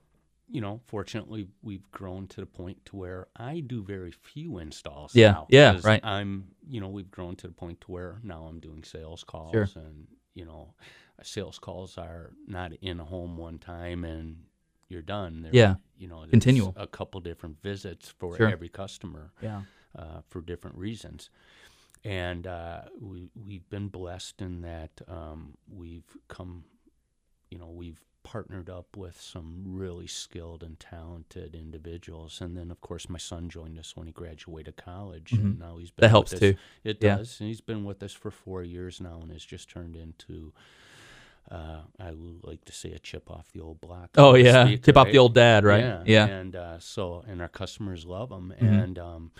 you 0.48 0.62
know, 0.62 0.80
fortunately, 0.86 1.48
we've 1.64 1.90
grown 1.92 2.28
to 2.28 2.40
the 2.42 2.46
point 2.46 2.86
to 2.86 2.96
where 2.96 3.28
I 3.36 3.62
do 3.62 3.84
very 3.84 4.12
few 4.12 4.60
installs. 4.60 5.16
Yeah, 5.16 5.32
now, 5.32 5.48
yeah, 5.50 5.80
right. 5.84 6.00
I'm, 6.04 6.50
you 6.70 6.80
know, 6.80 6.88
we've 6.88 7.10
grown 7.10 7.36
to 7.38 7.48
the 7.48 7.54
point 7.54 7.82
to 7.82 7.92
where 7.92 8.20
now 8.24 8.44
I'm 8.44 8.60
doing 8.60 8.84
sales 8.84 9.24
calls, 9.24 9.52
Sure. 9.52 9.68
and 9.76 10.08
you 10.36 10.46
know, 10.46 10.76
sales 11.24 11.58
calls 11.58 11.98
are 11.98 12.32
not 12.48 12.74
in 12.82 13.00
a 13.00 13.04
home 13.06 13.38
one 13.38 13.58
time 13.58 14.06
and 14.06 14.38
you're 14.90 15.02
done. 15.02 15.42
They're, 15.44 15.54
Yeah. 15.54 15.76
you 15.98 16.08
know, 16.08 16.26
Continual. 16.30 16.74
A 16.78 16.88
couple 16.88 17.20
different 17.22 17.62
visits 17.62 18.10
for 18.10 18.38
Sure. 18.38 18.48
every 18.50 18.70
customer 18.70 19.32
yeah 19.42 19.64
uh, 19.98 20.22
for 20.30 20.42
different 20.42 20.78
reasons. 20.78 21.30
And 22.04 22.46
uh, 22.46 22.82
we, 23.00 23.30
we've 23.36 23.68
been 23.70 23.88
blessed 23.88 24.42
in 24.42 24.62
that 24.62 24.92
um, 25.08 25.56
we've 25.68 26.06
come, 26.28 26.66
you 27.50 27.58
know, 27.58 27.70
we've 27.70 28.00
partnered 28.22 28.70
up 28.70 28.96
with 28.98 29.20
some 29.20 29.64
really 29.66 30.06
skilled 30.08 30.62
and 30.64 30.80
talented 30.80 31.56
individuals. 31.56 32.42
And 32.42 32.56
then, 32.58 32.70
of 32.72 32.82
course, 32.82 33.08
my 33.10 33.18
son 33.20 33.50
joined 33.50 33.80
us 33.80 33.96
when 33.96 34.06
he 34.08 34.14
graduated 34.14 34.76
college. 34.78 35.32
And 35.32 35.58
now 35.60 35.78
he's 35.78 35.90
been 35.92 35.96
Mm-hmm. 35.96 36.02
that 36.02 36.06
with 36.08 36.12
helps 36.12 36.34
us- 36.34 36.40
too 36.42 36.56
It 36.84 36.98
Yeah. 37.02 37.18
does. 37.18 37.40
And 37.40 37.48
he's 37.48 37.62
been 37.62 37.86
with 37.86 38.04
us 38.04 38.14
for 38.14 38.30
four 38.32 38.62
years 38.64 39.00
now 39.02 39.20
and 39.22 39.32
has 39.32 39.46
just 39.46 39.70
turned 39.70 39.96
into. 39.96 40.54
Uh, 41.52 41.82
I 42.00 42.10
like 42.42 42.66
to 42.66 42.74
say 42.74 42.92
a 42.94 43.00
chip 43.00 43.30
off 43.30 43.52
the 43.54 43.60
old 43.62 43.80
block. 43.80 44.10
oh 44.18 44.34
yeah 44.36 44.66
speak, 44.66 44.84
tip 44.84 44.98
off 44.98 45.12
the 45.12 45.18
old 45.20 45.36
dad 45.36 45.64
right 45.64 45.84
Yeah, 45.84 46.04
yeah 46.06 46.26
and 46.26 46.56
uh, 46.56 46.80
so 46.80 47.24
and 47.28 47.42
our 47.42 47.48
customers 47.50 48.06
love 48.06 48.30
them, 48.30 48.54
Mhm. 48.60 48.84
and 48.84 49.00
um, 49.00 49.32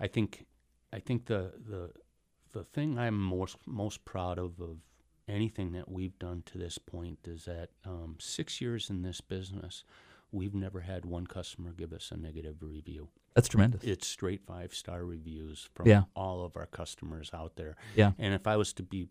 I 0.00 0.08
think 0.08 0.46
I 0.92 0.98
think 0.98 1.26
the 1.26 1.52
the 1.68 1.90
the 2.52 2.64
thing 2.64 2.98
I'm 2.98 3.18
most 3.18 3.56
most 3.66 4.04
proud 4.04 4.38
of 4.38 4.60
of 4.60 4.78
anything 5.28 5.72
that 5.72 5.88
we've 5.90 6.18
done 6.18 6.42
to 6.46 6.58
this 6.58 6.76
point 6.78 7.18
is 7.26 7.44
that 7.44 7.70
um, 7.84 8.16
six 8.18 8.60
years 8.60 8.90
in 8.90 9.02
this 9.02 9.20
business, 9.22 9.84
we've 10.32 10.54
never 10.54 10.80
had 10.80 11.04
one 11.06 11.26
customer 11.26 11.72
give 11.72 11.92
us 11.92 12.10
a 12.12 12.16
negative 12.16 12.56
review. 12.60 13.08
that's 13.34 13.48
tremendous 13.48 13.82
It's 13.84 14.06
straight 14.06 14.42
five 14.46 14.74
star 14.74 15.04
reviews 15.04 15.68
from 15.74 15.88
Yeah. 15.88 16.02
all 16.14 16.44
of 16.44 16.56
our 16.56 16.66
customers 16.66 17.30
out 17.32 17.56
there. 17.56 17.74
Yeah. 17.96 18.12
And 18.18 18.34
if 18.34 18.46
I 18.46 18.56
was 18.56 18.72
to 18.74 18.82
be, 18.82 19.08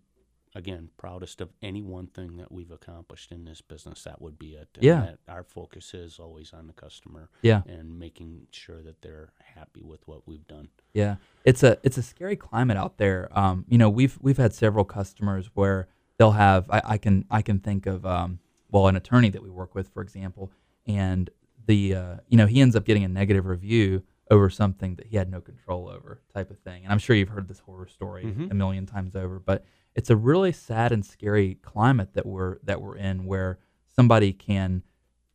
again, 0.56 0.90
proudest 0.98 1.42
of 1.42 1.50
any 1.62 1.82
one 1.82 2.08
thing 2.08 2.38
that 2.38 2.52
we've 2.52 2.72
accomplished 2.72 3.32
in 3.32 3.46
this 3.46 3.62
business, 3.62 4.04
that 4.04 4.22
would 4.22 4.38
be 4.38 4.54
it. 4.54 4.68
And 4.76 4.84
Yeah. 4.84 5.16
Our 5.28 5.44
focus 5.44 5.94
is 5.94 6.20
always 6.20 6.54
on 6.54 6.68
the 6.68 6.74
customer 6.74 7.30
yeah 7.42 7.64
and 7.68 7.98
making 7.98 8.48
sure 8.52 8.82
that 8.84 9.02
they're 9.02 9.34
happy 9.56 9.82
with 9.84 10.08
what 10.08 10.28
we've 10.28 10.46
done. 10.48 10.70
Yeah, 10.94 11.16
it's 11.44 11.64
a 11.64 11.78
it's 11.84 11.98
a 11.98 12.04
scary 12.04 12.36
climate 12.36 12.78
out 12.78 12.98
there. 12.98 13.28
Um, 13.38 13.66
you 13.68 13.78
know, 13.78 13.90
we've 13.90 14.18
we've 14.22 14.38
had 14.38 14.54
several 14.54 14.86
customers 14.86 15.50
where 15.54 15.88
they'll 16.18 16.32
have 16.32 16.70
I, 16.70 16.82
I 16.86 16.98
can 16.98 17.26
I 17.32 17.42
can 17.42 17.60
think 17.60 17.86
of 17.88 18.06
um, 18.06 18.40
well 18.72 18.88
an 18.88 18.96
attorney 18.96 19.30
that 19.32 19.42
we 19.42 19.50
work 19.50 19.74
with, 19.76 19.88
for 19.90 20.02
example, 20.04 20.52
and 20.86 21.30
the 21.66 21.96
uh, 21.96 22.16
you 22.28 22.38
know 22.38 22.46
he 22.46 22.62
ends 22.62 22.76
up 22.76 22.86
getting 22.86 23.04
a 23.04 23.08
negative 23.10 23.46
review 23.46 24.04
over 24.32 24.50
something 24.50 24.96
that 24.96 25.08
he 25.08 25.18
had 25.18 25.30
no 25.30 25.42
control 25.42 25.88
over, 25.90 26.22
type 26.34 26.50
of 26.50 26.58
thing. 26.60 26.84
And 26.84 26.92
I'm 26.92 26.98
sure 27.00 27.16
you've 27.16 27.30
heard 27.30 27.48
this 27.48 27.60
horror 27.60 27.88
story 27.88 28.24
Mhm. 28.24 28.52
a 28.52 28.54
million 28.54 28.86
times 28.86 29.16
over, 29.16 29.38
but 29.40 29.66
it's 29.96 30.10
a 30.10 30.16
really 30.16 30.52
sad 30.52 30.92
and 30.92 31.06
scary 31.06 31.56
climate 31.62 32.14
that 32.14 32.26
we're 32.26 32.58
that 32.64 32.82
we're 32.82 32.98
in, 32.98 33.26
where 33.26 33.60
somebody 33.96 34.34
can 34.34 34.84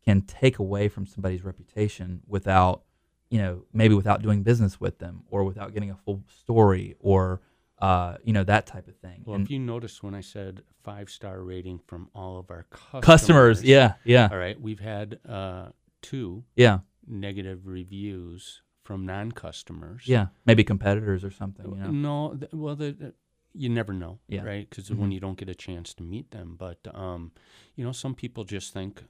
can 0.05 0.21
take 0.21 0.59
away 0.59 0.87
from 0.87 1.05
somebody's 1.05 1.43
reputation 1.43 2.21
without 2.27 2.83
you 3.31 3.37
know, 3.37 3.63
maybe 3.71 3.93
without 3.93 4.23
doing 4.23 4.41
business 4.41 4.79
with 4.81 4.97
them 4.97 5.21
or 5.29 5.43
without 5.43 5.71
getting 5.71 5.91
a 5.91 5.95
full 6.03 6.23
story 6.41 6.95
or, 6.99 7.39
uh, 7.79 8.15
you 8.23 8.33
know, 8.33 8.43
that 8.43 8.65
type 8.65 8.87
of 8.87 8.95
thing. 8.95 9.21
Well, 9.23 9.35
And 9.35 9.45
if 9.45 9.51
you 9.51 9.59
notice 9.59 10.01
when 10.01 10.15
I 10.15 10.21
said 10.21 10.63
five 10.83 11.11
star 11.11 11.43
rating 11.43 11.79
from 11.85 12.09
all 12.15 12.39
of 12.39 12.49
our 12.49 12.63
customers, 12.71 13.05
customers, 13.05 13.63
yeah, 13.63 13.93
yeah, 14.03 14.29
All 14.31 14.37
right, 14.39 14.59
we've 14.59 14.79
had 14.79 15.19
uh, 15.29 15.67
two 16.01 16.43
yeah, 16.55 16.79
negative 17.07 17.67
reviews 17.67 18.63
from 18.83 19.05
non 19.05 19.31
customers. 19.31 20.03
yeah. 20.07 20.27
Maybe 20.47 20.63
competitors 20.63 21.23
or 21.23 21.29
something, 21.29 21.65
you 21.69 21.75
know. 21.75 21.91
No, 21.91 22.35
th- 22.35 22.51
well, 22.51 22.75
the, 22.75 22.91
the- 22.93 23.13
you 23.53 23.69
never 23.69 23.93
know, 23.93 24.19
Yeah. 24.27 24.43
right? 24.43 24.69
Because 24.69 24.89
Mhm. 24.89 24.97
when 24.97 25.11
you 25.11 25.19
don't 25.19 25.37
get 25.37 25.49
a 25.49 25.55
chance 25.55 25.93
to 25.95 26.03
meet 26.03 26.31
them, 26.31 26.55
but 26.57 26.79
um, 26.95 27.31
you 27.75 27.83
know, 27.83 27.91
some 27.91 28.15
people 28.15 28.43
just 28.43 28.73
think 28.73 29.03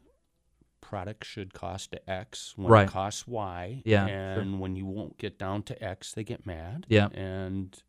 product 0.81 1.25
should 1.25 1.53
cost 1.53 1.95
X 2.07 2.57
when 2.57 2.67
Right. 2.71 2.87
it 2.87 2.91
costs 2.91 3.27
Y, 3.27 3.81
Yeah, 3.85 4.07
sure. 4.07 4.41
and 4.41 4.59
when 4.59 4.75
you 4.75 4.85
won't 4.85 5.17
get 5.17 5.37
down 5.37 5.63
to 5.63 5.83
X, 5.83 6.13
they 6.13 6.23
get 6.23 6.45
mad, 6.45 6.85
Yeah. 6.89 7.07
and 7.09 7.81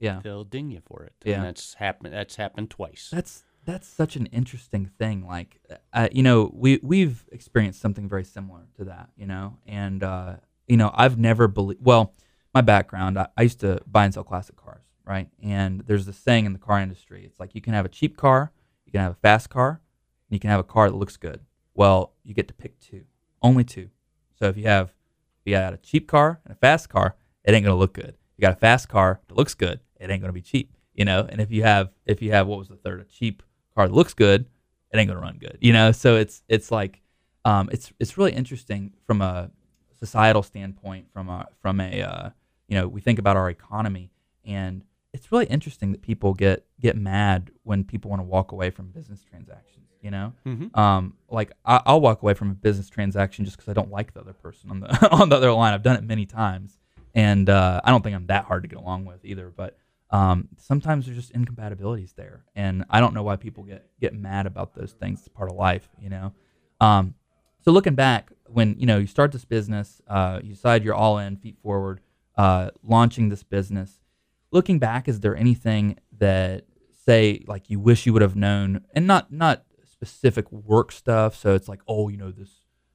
Yeah. 0.00 0.20
they'll 0.22 0.44
ding 0.44 0.70
you 0.70 0.80
for 0.80 1.04
it. 1.04 1.14
Yeah. 1.24 1.36
and 1.36 1.44
that's 1.44 1.74
happened. 1.74 2.14
That's 2.14 2.36
happened 2.36 2.70
twice. 2.70 3.10
That's 3.10 3.44
that's 3.64 3.86
such 3.86 4.16
an 4.16 4.26
interesting 4.26 4.86
thing. 4.86 5.24
Like, 5.24 5.60
uh, 5.92 6.08
you 6.10 6.24
know, 6.24 6.50
we 6.52 6.80
we've 6.82 7.28
experienced 7.30 7.80
something 7.80 8.08
very 8.08 8.24
similar 8.24 8.66
to 8.76 8.84
that. 8.86 9.10
You 9.14 9.26
know, 9.26 9.58
and 9.66 10.02
uh, 10.02 10.38
you 10.66 10.76
know, 10.76 10.90
I've 10.94 11.16
never 11.18 11.46
believed. 11.46 11.84
Well, 11.84 12.12
my 12.52 12.60
background, 12.62 13.18
I, 13.18 13.28
I 13.36 13.42
used 13.42 13.60
to 13.60 13.80
buy 13.86 14.04
and 14.04 14.12
sell 14.14 14.24
classic 14.24 14.56
cars, 14.56 14.82
right? 15.04 15.28
And 15.42 15.80
there's 15.86 16.06
this 16.06 16.18
saying 16.18 16.46
in 16.46 16.52
the 16.52 16.58
car 16.58 16.80
industry. 16.80 17.24
It's 17.24 17.40
like 17.40 17.54
you 17.54 17.60
can 17.60 17.74
have 17.74 17.84
a 17.84 17.88
cheap 17.88 18.16
car, 18.16 18.52
you 18.86 18.92
can 18.92 19.00
have 19.00 19.12
a 19.12 19.16
fast 19.16 19.50
car, 19.50 19.80
and 20.28 20.34
you 20.34 20.40
can 20.40 20.50
have 20.50 20.60
a 20.60 20.64
car 20.64 20.90
that 20.90 20.96
looks 20.96 21.16
good. 21.16 21.40
Well, 21.74 22.12
you 22.22 22.34
get 22.34 22.48
to 22.48 22.54
pick 22.54 22.78
two, 22.80 23.04
only 23.42 23.64
two. 23.64 23.90
So 24.38 24.48
if 24.48 24.56
you 24.56 24.64
have 24.64 24.88
if 24.88 25.50
you 25.50 25.52
got 25.52 25.74
a 25.74 25.78
cheap 25.78 26.08
car 26.08 26.40
and 26.44 26.52
a 26.52 26.56
fast 26.56 26.88
car, 26.88 27.16
it 27.44 27.52
ain't 27.54 27.64
gonna 27.64 27.76
look 27.76 27.94
good. 27.94 28.16
You 28.36 28.42
got 28.42 28.52
a 28.52 28.60
fast 28.60 28.88
car 28.88 29.20
that 29.28 29.36
looks 29.36 29.54
good, 29.54 29.80
it 30.00 30.10
ain't 30.10 30.20
gonna 30.20 30.32
be 30.32 30.42
cheap. 30.42 30.76
You 30.94 31.04
know, 31.04 31.26
and 31.28 31.40
if 31.40 31.50
you 31.50 31.62
have 31.62 31.90
if 32.06 32.20
you 32.20 32.32
have 32.32 32.46
what 32.46 32.58
was 32.58 32.68
the 32.68 32.76
third, 32.76 33.00
a 33.00 33.04
cheap 33.04 33.42
car 33.74 33.88
that 33.88 33.94
looks 33.94 34.14
good, 34.14 34.46
it 34.92 34.98
ain't 34.98 35.08
gonna 35.08 35.20
run 35.20 35.38
good. 35.38 35.58
You 35.60 35.72
know, 35.72 35.92
so 35.92 36.16
it's 36.16 36.42
it's 36.48 36.70
like 36.70 37.00
um, 37.44 37.68
it's 37.72 37.92
it's 37.98 38.18
really 38.18 38.32
interesting 38.32 38.92
from 39.06 39.22
a 39.22 39.50
societal 39.98 40.42
standpoint, 40.42 41.06
from 41.12 41.28
a 41.28 41.48
from 41.60 41.80
a 41.80 42.02
uh, 42.02 42.30
you 42.68 42.76
know 42.76 42.88
we 42.88 43.00
think 43.00 43.18
about 43.18 43.36
our 43.36 43.48
economy, 43.48 44.10
and 44.44 44.84
it's 45.12 45.30
really 45.30 45.46
interesting 45.46 45.92
that 45.92 46.02
people 46.02 46.34
get 46.34 46.64
get 46.80 46.96
mad 46.96 47.50
when 47.64 47.84
people 47.84 48.10
want 48.10 48.20
to 48.20 48.24
walk 48.24 48.52
away 48.52 48.70
from 48.70 48.88
business 48.88 49.22
transactions. 49.22 49.78
You 50.00 50.10
know, 50.10 50.32
mm-hmm. 50.44 50.78
um, 50.78 51.14
like 51.30 51.52
I, 51.64 51.80
I'll 51.86 52.00
walk 52.00 52.22
away 52.22 52.34
from 52.34 52.50
a 52.50 52.54
business 52.54 52.90
transaction 52.90 53.44
just 53.44 53.56
because 53.56 53.70
I 53.70 53.72
don't 53.72 53.90
like 53.90 54.14
the 54.14 54.20
other 54.20 54.32
person 54.32 54.70
on 54.70 54.80
the 54.80 55.10
on 55.12 55.28
the 55.28 55.36
other 55.36 55.52
line. 55.52 55.74
I've 55.74 55.82
done 55.82 55.96
it 55.96 56.02
many 56.02 56.26
times, 56.26 56.78
and 57.14 57.48
uh, 57.48 57.80
I 57.84 57.90
don't 57.90 58.02
think 58.02 58.16
I'm 58.16 58.26
that 58.26 58.46
hard 58.46 58.62
to 58.64 58.68
get 58.68 58.78
along 58.78 59.04
with 59.04 59.24
either. 59.24 59.52
But 59.54 59.78
um, 60.10 60.48
sometimes 60.58 61.06
there's 61.06 61.16
just 61.16 61.30
incompatibilities 61.30 62.14
there, 62.14 62.44
and 62.56 62.84
I 62.90 63.00
don't 63.00 63.14
know 63.14 63.22
why 63.22 63.36
people 63.36 63.62
get 63.62 63.86
get 64.00 64.12
mad 64.12 64.46
about 64.46 64.74
those 64.74 64.92
things. 64.92 65.20
It's 65.20 65.28
part 65.28 65.50
of 65.50 65.56
life, 65.56 65.88
you 66.00 66.10
know. 66.10 66.32
Um, 66.80 67.14
so 67.64 67.70
looking 67.70 67.94
back, 67.94 68.32
when 68.48 68.74
you 68.78 68.86
know 68.86 68.98
you 68.98 69.06
start 69.06 69.30
this 69.30 69.44
business, 69.44 70.02
uh, 70.08 70.40
you 70.42 70.54
decide 70.54 70.82
you're 70.82 70.94
all 70.94 71.18
in, 71.18 71.36
feet 71.36 71.58
forward, 71.62 72.00
uh, 72.36 72.70
launching 72.82 73.28
this 73.28 73.44
business. 73.44 74.01
Looking 74.52 74.78
back, 74.78 75.08
is 75.08 75.20
there 75.20 75.36
anything 75.36 75.98
that 76.18 76.66
say 77.06 77.42
like 77.48 77.70
you 77.70 77.80
wish 77.80 78.06
you 78.06 78.12
would 78.12 78.22
have 78.22 78.36
known, 78.36 78.84
and 78.94 79.06
not 79.06 79.32
not 79.32 79.64
specific 79.84 80.50
work 80.52 80.92
stuff? 80.92 81.34
So 81.34 81.54
it's 81.54 81.68
like, 81.68 81.80
oh, 81.88 82.08
you 82.08 82.18
know 82.18 82.30
this 82.30 82.50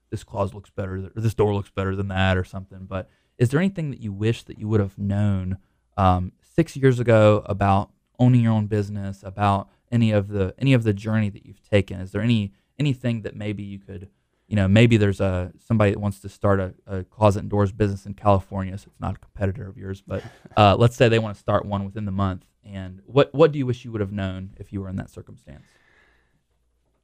this 0.09 0.23
clause 0.23 0.53
looks 0.53 0.69
better, 0.69 1.11
or 1.15 1.21
this 1.21 1.33
door 1.33 1.53
looks 1.53 1.71
better 1.71 1.95
than 1.95 2.07
that, 2.09 2.37
or 2.37 2.43
something. 2.43 2.85
But 2.85 3.09
is 3.37 3.49
there 3.49 3.59
anything 3.59 3.91
that 3.91 4.01
you 4.01 4.13
wish 4.13 4.43
that 4.43 4.59
you 4.59 4.67
would 4.67 4.79
have 4.79 4.97
known 4.97 5.57
um, 5.97 6.31
six 6.41 6.77
years 6.77 6.99
ago 6.99 7.43
about 7.45 7.91
owning 8.19 8.41
your 8.41 8.53
own 8.53 8.67
business, 8.67 9.23
about 9.23 9.69
any 9.91 10.11
of 10.11 10.29
the 10.29 10.53
any 10.59 10.73
of 10.73 10.83
the 10.83 10.93
journey 10.93 11.29
that 11.29 11.45
you've 11.45 11.61
taken? 11.61 11.99
Is 11.99 12.11
there 12.11 12.21
any 12.21 12.53
anything 12.79 13.23
that 13.23 13.35
maybe 13.35 13.63
you 13.63 13.79
could, 13.79 14.09
you 14.47 14.55
know, 14.55 14.67
maybe 14.67 14.97
there's 14.97 15.19
a 15.19 15.51
somebody 15.59 15.91
that 15.91 15.99
wants 15.99 16.19
to 16.21 16.29
start 16.29 16.59
a, 16.59 16.73
a 16.87 17.03
closet 17.03 17.39
and 17.41 17.49
doors 17.49 17.71
business 17.71 18.05
in 18.05 18.13
California, 18.13 18.77
so 18.77 18.87
it's 18.89 18.99
not 18.99 19.15
a 19.15 19.19
competitor 19.19 19.67
of 19.67 19.77
yours, 19.77 20.01
but 20.05 20.23
uh, 20.57 20.75
let's 20.77 20.95
say 20.95 21.09
they 21.09 21.19
want 21.19 21.35
to 21.35 21.39
start 21.39 21.65
one 21.65 21.83
within 21.85 22.05
the 22.05 22.11
month. 22.11 22.45
And 22.63 23.01
what 23.05 23.33
what 23.33 23.51
do 23.51 23.59
you 23.59 23.65
wish 23.65 23.83
you 23.85 23.91
would 23.91 24.01
have 24.01 24.11
known 24.11 24.53
if 24.57 24.71
you 24.73 24.81
were 24.81 24.89
in 24.89 24.95
that 24.97 25.09
circumstance? 25.09 25.65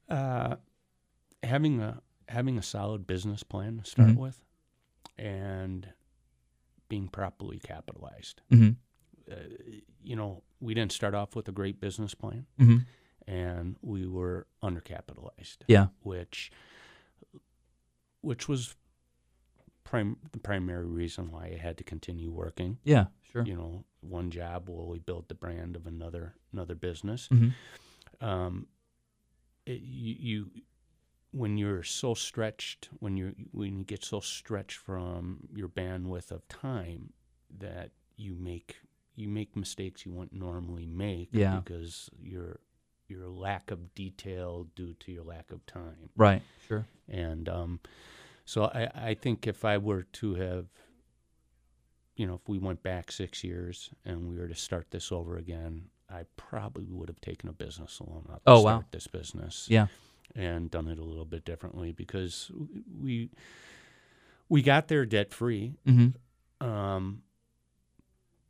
Uh, 0.09 0.55
having 1.41 1.81
a 1.81 2.01
having 2.29 2.57
a 2.57 2.61
solid 2.63 3.05
business 3.05 3.43
plan 3.43 3.79
to 3.83 3.89
start 3.89 4.09
Mhm. 4.09 4.17
with. 4.17 4.43
and 5.17 5.93
being 6.89 7.07
properly 7.07 7.59
capitalized. 7.59 8.41
hmm 8.49 8.71
Uh, 9.31 9.35
you 10.03 10.15
know, 10.15 10.43
we 10.59 10.73
didn't 10.73 10.91
start 10.91 11.13
off 11.13 11.35
with 11.35 11.47
a 11.47 11.51
great 11.51 11.79
business 11.79 12.13
plan, 12.15 12.45
hmm 12.57 12.77
and 13.27 13.77
we 13.81 14.05
were 14.07 14.47
undercapitalized. 14.61 15.59
Yeah. 15.67 15.87
which 16.01 16.51
which 18.23 18.47
was 18.49 18.75
prim- 19.83 20.17
the 20.31 20.39
primary 20.39 20.85
reason 20.87 21.29
why 21.31 21.45
I 21.53 21.57
had 21.61 21.77
to 21.77 21.83
continue 21.83 22.31
working. 22.31 22.77
Yeah. 22.83 23.05
Sure. 23.31 23.43
You 23.45 23.55
know, 23.55 23.83
one 24.01 24.31
job 24.31 24.69
while 24.69 24.87
we 24.87 24.99
built 24.99 25.27
the 25.27 25.35
brand 25.35 25.75
of 25.75 25.85
another 25.87 26.35
another 26.51 26.75
business. 26.75 27.27
hmm 27.27 27.49
Um, 28.21 28.67
it, 29.65 29.81
you, 29.81 30.15
you 30.19 30.49
when 31.31 31.57
you're 31.57 31.83
so 31.83 32.13
stretched, 32.13 32.89
when 32.99 33.17
you 33.17 33.33
when 33.51 33.77
you 33.79 33.83
get 33.85 34.03
so 34.03 34.19
stretched 34.19 34.77
from 34.77 35.47
your 35.55 35.67
bandwidth 35.69 36.31
of 36.31 36.47
time 36.47 37.13
that 37.59 37.91
you 38.17 38.35
make 38.35 38.77
you 39.15 39.27
make 39.27 39.55
mistakes 39.55 40.05
you 40.05 40.11
wouldn't 40.11 40.33
normally 40.39 40.85
make 40.87 41.29
Yeah. 41.31 41.59
because 41.59 42.09
your 42.21 42.59
your 43.07 43.27
lack 43.27 43.71
of 43.71 43.93
detail 43.95 44.67
due 44.75 44.93
to 45.01 45.11
your 45.11 45.23
lack 45.23 45.51
of 45.51 45.65
time. 45.65 46.09
Right. 46.15 46.41
Sure. 46.67 46.85
And 47.09 47.49
um, 47.49 47.79
so 48.45 48.65
I, 48.65 48.89
I 48.95 49.13
think 49.13 49.45
if 49.47 49.65
I 49.65 49.77
were 49.77 50.03
to 50.03 50.35
have, 50.35 50.65
you 52.15 52.25
know, 52.27 52.35
if 52.35 52.47
we 52.47 52.59
went 52.59 52.81
back 52.83 53.11
six 53.11 53.43
years 53.43 53.89
and 54.05 54.27
we 54.29 54.37
were 54.37 54.47
to 54.47 54.55
start 54.55 54.87
this 54.91 55.11
over 55.11 55.37
again, 55.37 55.85
I 56.09 56.23
probably 56.37 56.85
would 56.89 57.09
have 57.09 57.21
taken 57.21 57.49
a 57.49 57.53
business 57.53 57.99
loan 57.99 58.25
out 58.31 58.37
to 58.45 58.51
Oh, 58.51 58.61
start 58.61 58.81
wow. 58.81 58.85
this 58.91 59.07
business. 59.07 59.67
Yeah. 59.69 59.87
And 60.35 60.71
done 60.71 60.87
it 60.87 60.97
a 60.99 61.03
little 61.03 61.25
bit 61.25 61.45
differently 61.45 61.91
because 61.91 62.51
we 62.99 63.29
we 64.49 64.61
got 64.61 64.87
there 64.87 65.05
debt 65.05 65.31
free. 65.31 65.75
hmm 65.85 66.07
Um, 66.61 67.21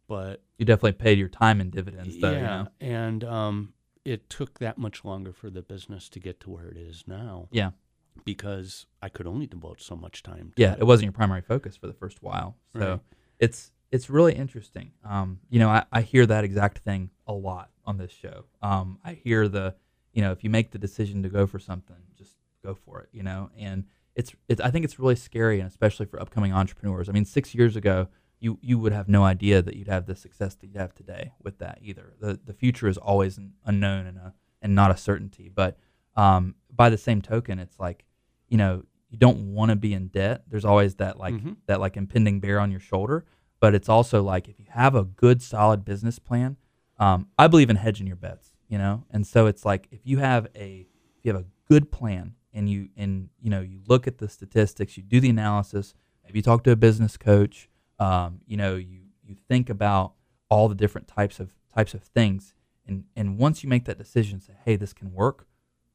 but 0.08 0.42
You 0.58 0.66
definitely 0.66 0.94
paid 0.94 1.18
your 1.18 1.28
time 1.30 1.60
in 1.60 1.70
dividends, 1.72 2.16
though. 2.22 2.32
yeah, 2.32 2.38
You 2.38 2.44
know? 2.64 2.68
and 2.80 3.24
um, 3.24 3.74
it 4.06 4.30
took 4.30 4.60
that 4.60 4.78
much 4.78 5.06
longer 5.06 5.32
for 5.34 5.50
the 5.50 5.62
business 5.62 6.10
to 6.10 6.20
get 6.20 6.40
to 6.42 6.50
where 6.50 6.68
it 6.68 6.78
is 6.78 7.04
now. 7.08 7.48
Yeah. 7.52 7.72
because 8.26 8.86
I 9.02 9.10
could 9.10 9.26
only 9.26 9.48
devote 9.48 9.82
so 9.82 9.96
much 9.96 10.22
time. 10.22 10.54
to 10.56 10.62
Yeah. 10.62 10.74
it. 10.74 10.80
It 10.82 10.84
wasn't 10.86 11.06
your 11.06 11.14
primary 11.14 11.42
focus 11.42 11.76
for 11.76 11.88
the 11.88 11.94
first 11.94 12.22
while, 12.22 12.58
so 12.78 12.90
Right. 12.92 13.00
it's 13.40 13.72
it's 13.92 14.10
really 14.10 14.34
interesting. 14.34 14.92
Um, 15.04 15.40
you 15.50 15.60
know, 15.60 15.70
I, 15.70 15.86
I 15.92 16.02
hear 16.02 16.26
that 16.28 16.44
exact 16.44 16.80
thing 16.80 17.10
a 17.28 17.34
lot 17.34 17.70
on 17.86 17.98
this 17.98 18.12
show. 18.12 18.46
Um, 18.62 19.00
I 19.04 19.14
hear 19.14 19.48
the, 19.48 19.76
you 20.14 20.22
know, 20.24 20.32
if 20.32 20.44
you 20.44 20.50
make 20.50 20.72
the 20.72 20.80
decision 20.80 21.22
to 21.24 21.30
go 21.30 21.46
for 21.46 21.60
something, 21.60 21.96
just 22.16 22.36
go 22.64 22.74
for 22.74 23.02
it. 23.02 23.10
You 23.12 23.22
know, 23.24 23.50
and 23.58 23.86
it's 24.16 24.34
it's 24.48 24.62
I 24.62 24.70
think 24.72 24.86
it's 24.86 25.00
really 25.00 25.16
scary, 25.16 25.60
and 25.60 25.68
especially 25.68 26.06
for 26.06 26.20
upcoming 26.22 26.54
entrepreneurs. 26.54 27.10
I 27.10 27.12
mean, 27.14 27.26
six 27.26 27.54
years 27.56 27.76
ago, 27.76 28.08
you 28.44 28.60
you 28.62 28.78
would 28.78 28.92
have 28.92 29.08
no 29.08 29.24
idea 29.24 29.62
that 29.62 29.76
you'd 29.78 29.88
have 29.88 30.06
the 30.06 30.16
success 30.16 30.54
that 30.56 30.68
you 30.68 30.78
have 30.78 30.94
today 30.94 31.32
with 31.42 31.60
that 31.60 31.80
either. 31.82 32.14
The 32.20 32.40
the 32.44 32.54
future 32.54 32.88
is 32.90 32.98
always 32.98 33.38
an 33.38 33.54
unknown 33.66 34.06
and 34.06 34.18
a 34.18 34.34
and 34.62 34.76
not 34.76 34.92
a 34.92 34.98
certainty. 34.98 35.50
But 35.50 35.78
um, 36.16 36.56
by 36.72 36.90
the 36.90 36.98
same 36.98 37.22
token, 37.22 37.58
it's 37.60 37.80
like, 37.80 38.06
you 38.50 38.58
know, 38.58 38.84
you 39.10 39.18
don't 39.18 39.54
want 39.54 39.70
to 39.70 39.76
be 39.76 39.94
in 39.94 40.08
debt. 40.08 40.44
There's 40.50 40.66
always 40.66 40.96
that 40.96 41.18
like 41.18 41.34
Mhm. 41.36 41.56
that 41.68 41.80
like 41.80 41.96
impending 41.98 42.40
bear 42.42 42.60
on 42.60 42.70
your 42.70 42.80
shoulder. 42.82 43.26
But 43.62 43.74
it's 43.74 43.88
also 43.88 44.22
like 44.22 44.50
if 44.50 44.60
you 44.60 44.66
have 44.70 44.94
a 44.94 45.04
good 45.06 45.42
solid 45.42 45.86
business 45.86 46.20
plan, 46.20 46.58
um, 47.00 47.28
I 47.38 47.48
believe 47.48 47.70
in 47.70 47.78
hedging 47.78 48.08
your 48.08 48.18
bets, 48.18 48.52
you 48.68 48.78
know. 48.78 49.06
And 49.10 49.26
so 49.26 49.46
it's 49.48 49.64
like 49.64 49.88
if 49.92 50.02
you 50.04 50.18
have 50.20 50.48
a 50.56 50.86
if 51.18 51.24
you 51.26 51.34
have 51.34 51.42
a 51.42 51.48
good 51.70 51.92
plan 51.92 52.36
and 52.54 52.70
you 52.70 52.90
and 52.98 53.30
you 53.42 53.50
know 53.50 53.62
you 53.62 53.80
look 53.88 54.06
at 54.06 54.18
the 54.18 54.28
statistics, 54.28 54.98
you 54.98 55.04
do 55.04 55.22
the 55.22 55.30
analysis, 55.30 55.94
maybe 56.26 56.40
you 56.40 56.44
talk 56.44 56.64
to 56.66 56.72
a 56.72 56.76
business 56.76 57.16
coach, 57.16 57.70
um, 58.00 58.42
you 58.46 58.58
know, 58.58 58.76
you 58.76 59.00
you 59.24 59.36
think 59.48 59.70
about 59.70 60.14
all 60.50 60.68
the 60.68 60.76
different 60.76 61.08
types 61.08 61.40
of 61.40 61.54
types 61.74 61.94
of 61.94 62.04
things, 62.04 62.56
and 62.88 63.06
and 63.16 63.38
once 63.38 63.64
you 63.64 63.70
make 63.70 63.86
that 63.86 63.98
decision, 63.98 64.42
say, 64.42 64.54
hey, 64.66 64.76
this 64.76 64.94
can 64.94 65.14
work, 65.14 65.48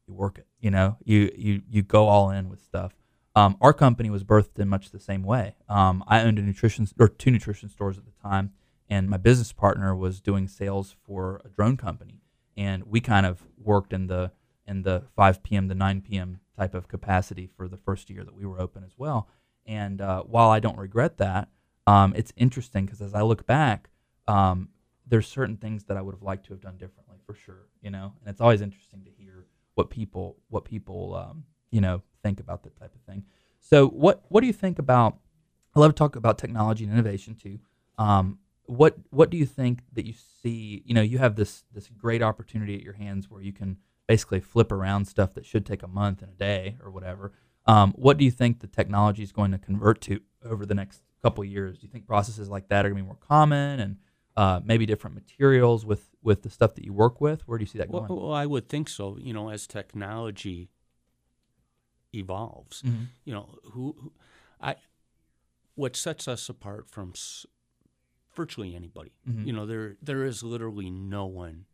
you 0.07 0.13
work 0.13 0.37
it. 0.37 0.47
You 0.59 0.71
know, 0.71 0.97
you 1.03 1.31
you 1.35 1.61
you 1.69 1.81
go 1.81 2.07
all 2.07 2.29
in 2.29 2.49
with 2.49 2.61
stuff. 2.61 2.93
Um, 3.35 3.57
our 3.61 3.73
company 3.73 4.09
was 4.09 4.23
birthed 4.23 4.59
in 4.59 4.67
much 4.67 4.89
the 4.89 4.99
same 4.99 5.23
way. 5.23 5.55
Um, 5.69 6.03
I 6.07 6.21
owned 6.23 6.39
a 6.39 6.41
nutrition 6.41 6.87
or 6.99 7.07
two 7.07 7.31
nutrition 7.31 7.69
stores 7.69 7.97
at 7.97 8.05
the 8.05 8.11
time, 8.21 8.53
and 8.89 9.09
my 9.09 9.17
business 9.17 9.53
partner 9.53 9.95
was 9.95 10.19
doing 10.19 10.47
sales 10.47 10.95
for 11.05 11.41
a 11.45 11.49
drone 11.49 11.77
company, 11.77 12.21
and 12.57 12.83
we 12.83 12.99
kind 12.99 13.25
of 13.25 13.43
worked 13.57 13.93
in 13.93 14.07
the 14.07 14.31
in 14.67 14.83
the 14.83 15.03
5 15.15 15.41
p.m. 15.41 15.67
to 15.67 15.75
9 15.75 16.01
p.m. 16.01 16.39
type 16.55 16.75
of 16.75 16.87
capacity 16.87 17.47
for 17.57 17.67
the 17.67 17.77
first 17.77 18.09
year 18.09 18.23
that 18.23 18.35
we 18.35 18.45
were 18.45 18.61
open 18.61 18.83
as 18.83 18.93
well. 18.97 19.27
And 19.65 19.99
uh, 19.99 20.23
while 20.23 20.49
I 20.49 20.59
don't 20.59 20.77
regret 20.77 21.17
that, 21.17 21.49
um, 21.89 22.13
it's 22.15 22.31
interesting 22.35 22.85
because 22.85 23.01
as 23.01 23.15
I 23.15 23.21
look 23.21 23.47
back, 23.47 23.89
um, 24.27 24.69
there's 25.07 25.27
certain 25.27 25.57
things 25.57 25.85
that 25.85 25.97
I 25.97 26.01
would 26.01 26.13
have 26.13 26.21
liked 26.21 26.45
to 26.45 26.53
have 26.53 26.61
done 26.61 26.77
differently 26.77 27.17
for 27.25 27.33
sure. 27.33 27.67
You 27.81 27.89
know, 27.89 28.13
and 28.19 28.29
it's 28.29 28.41
always 28.41 28.61
interesting 28.61 29.03
to 29.05 29.11
hear 29.11 29.47
what 29.73 29.89
people 29.89 30.37
what 30.49 30.65
people 30.65 31.15
um, 31.15 31.45
you 31.71 31.81
know 31.81 32.03
think 32.21 32.39
about 32.39 32.63
that 32.63 32.77
type 32.77 32.93
of 32.93 33.01
thing. 33.01 33.25
So 33.59 33.87
what 33.87 34.23
what 34.29 34.41
do 34.41 34.47
you 34.47 34.53
think 34.53 34.77
about? 34.77 35.17
I 35.75 35.79
love 35.79 35.91
to 35.91 35.97
talk 35.97 36.15
about 36.15 36.37
technology 36.37 36.83
and 36.83 36.93
innovation 36.93 37.33
too. 37.35 37.59
Um, 37.97 38.37
what 38.65 38.95
what 39.09 39.31
do 39.31 39.37
you 39.37 39.47
think 39.47 39.81
that 39.93 40.05
you 40.05 40.13
see? 40.43 40.83
You 40.85 40.93
know, 40.93 41.01
you 41.01 41.17
have 41.17 41.35
this 41.35 41.63
this 41.73 41.89
great 41.89 42.21
opportunity 42.21 42.75
at 42.75 42.83
your 42.83 42.93
hands 42.93 43.31
where 43.31 43.41
you 43.41 43.51
can 43.51 43.77
basically 44.07 44.41
flip 44.41 44.71
around 44.71 45.05
stuff 45.05 45.33
that 45.33 45.45
should 45.45 45.65
take 45.65 45.81
a 45.81 45.87
month 45.87 46.21
and 46.21 46.31
a 46.31 46.35
day 46.35 46.77
or 46.83 46.91
whatever. 46.91 47.31
Um, 47.65 47.93
what 47.95 48.17
do 48.17 48.25
you 48.25 48.31
think 48.31 48.59
the 48.59 48.67
technology 48.67 49.23
is 49.23 49.31
going 49.31 49.51
to 49.51 49.57
convert 49.57 50.01
to 50.01 50.21
over 50.43 50.65
the 50.65 50.73
next 50.75 51.01
couple 51.21 51.43
of 51.43 51.49
years? 51.49 51.77
Do 51.77 51.85
you 51.85 51.91
think 51.91 52.07
processes 52.07 52.49
like 52.49 52.69
that 52.69 52.85
are 52.85 52.89
going 52.89 52.97
to 52.97 53.03
be 53.03 53.07
more 53.07 53.17
common 53.19 53.79
and 53.79 53.97
uh, 54.37 54.61
maybe 54.63 54.85
different 54.85 55.15
materials 55.15 55.85
with 55.85 56.09
with 56.21 56.41
the 56.43 56.49
stuff 56.49 56.75
that 56.75 56.83
you 56.85 56.93
work 56.93 57.19
with? 57.21 57.47
Where 57.47 57.57
do 57.57 57.63
you 57.63 57.67
see 57.67 57.77
that 57.79 57.89
Well, 57.89 58.01
going? 58.07 58.21
well, 58.21 58.33
I 58.33 58.45
would 58.45 58.67
think 58.69 58.89
so. 58.89 59.17
You 59.17 59.33
know, 59.33 59.49
as 59.49 59.67
technology 59.67 60.69
evolves, 62.13 62.81
Mhm. 62.81 63.07
you 63.23 63.33
know, 63.33 63.59
who, 63.71 63.95
who 63.99 64.13
I, 64.59 64.75
what 65.75 65.95
sets 65.95 66.27
us 66.27 66.49
apart 66.49 66.89
from 66.89 67.11
s- 67.15 67.45
virtually 68.35 68.75
anybody. 68.75 69.11
Mhm. 69.27 69.45
You 69.45 69.53
know, 69.53 69.65
there 69.65 69.97
there 70.01 70.23
is 70.25 70.43
literally 70.43 70.89
no 70.89 71.25
one 71.25 71.65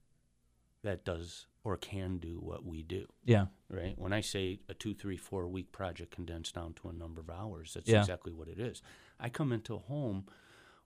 that 0.81 1.03
does 1.05 1.47
or 1.65 1.75
can 1.75 2.19
do 2.19 2.37
what 2.39 2.63
we 2.63 2.81
do. 2.83 3.07
Yeah. 3.25 3.47
Right. 3.69 3.97
When 3.97 4.13
I 4.13 4.21
say 4.21 4.59
a 4.69 4.73
two, 4.75 4.93
three, 4.93 5.17
four 5.17 5.47
week 5.47 5.71
project 5.73 6.11
condensed 6.11 6.55
down 6.55 6.73
to 6.75 6.89
a 6.89 6.93
number 6.93 7.19
of 7.19 7.29
hours, 7.29 7.73
that's 7.73 7.89
Yeah. 7.89 7.99
exactly 7.99 8.31
what 8.31 8.47
it 8.47 8.59
is. 8.59 8.81
I 9.19 9.27
come 9.29 9.51
into 9.51 9.73
a 9.75 9.79
home 9.79 10.27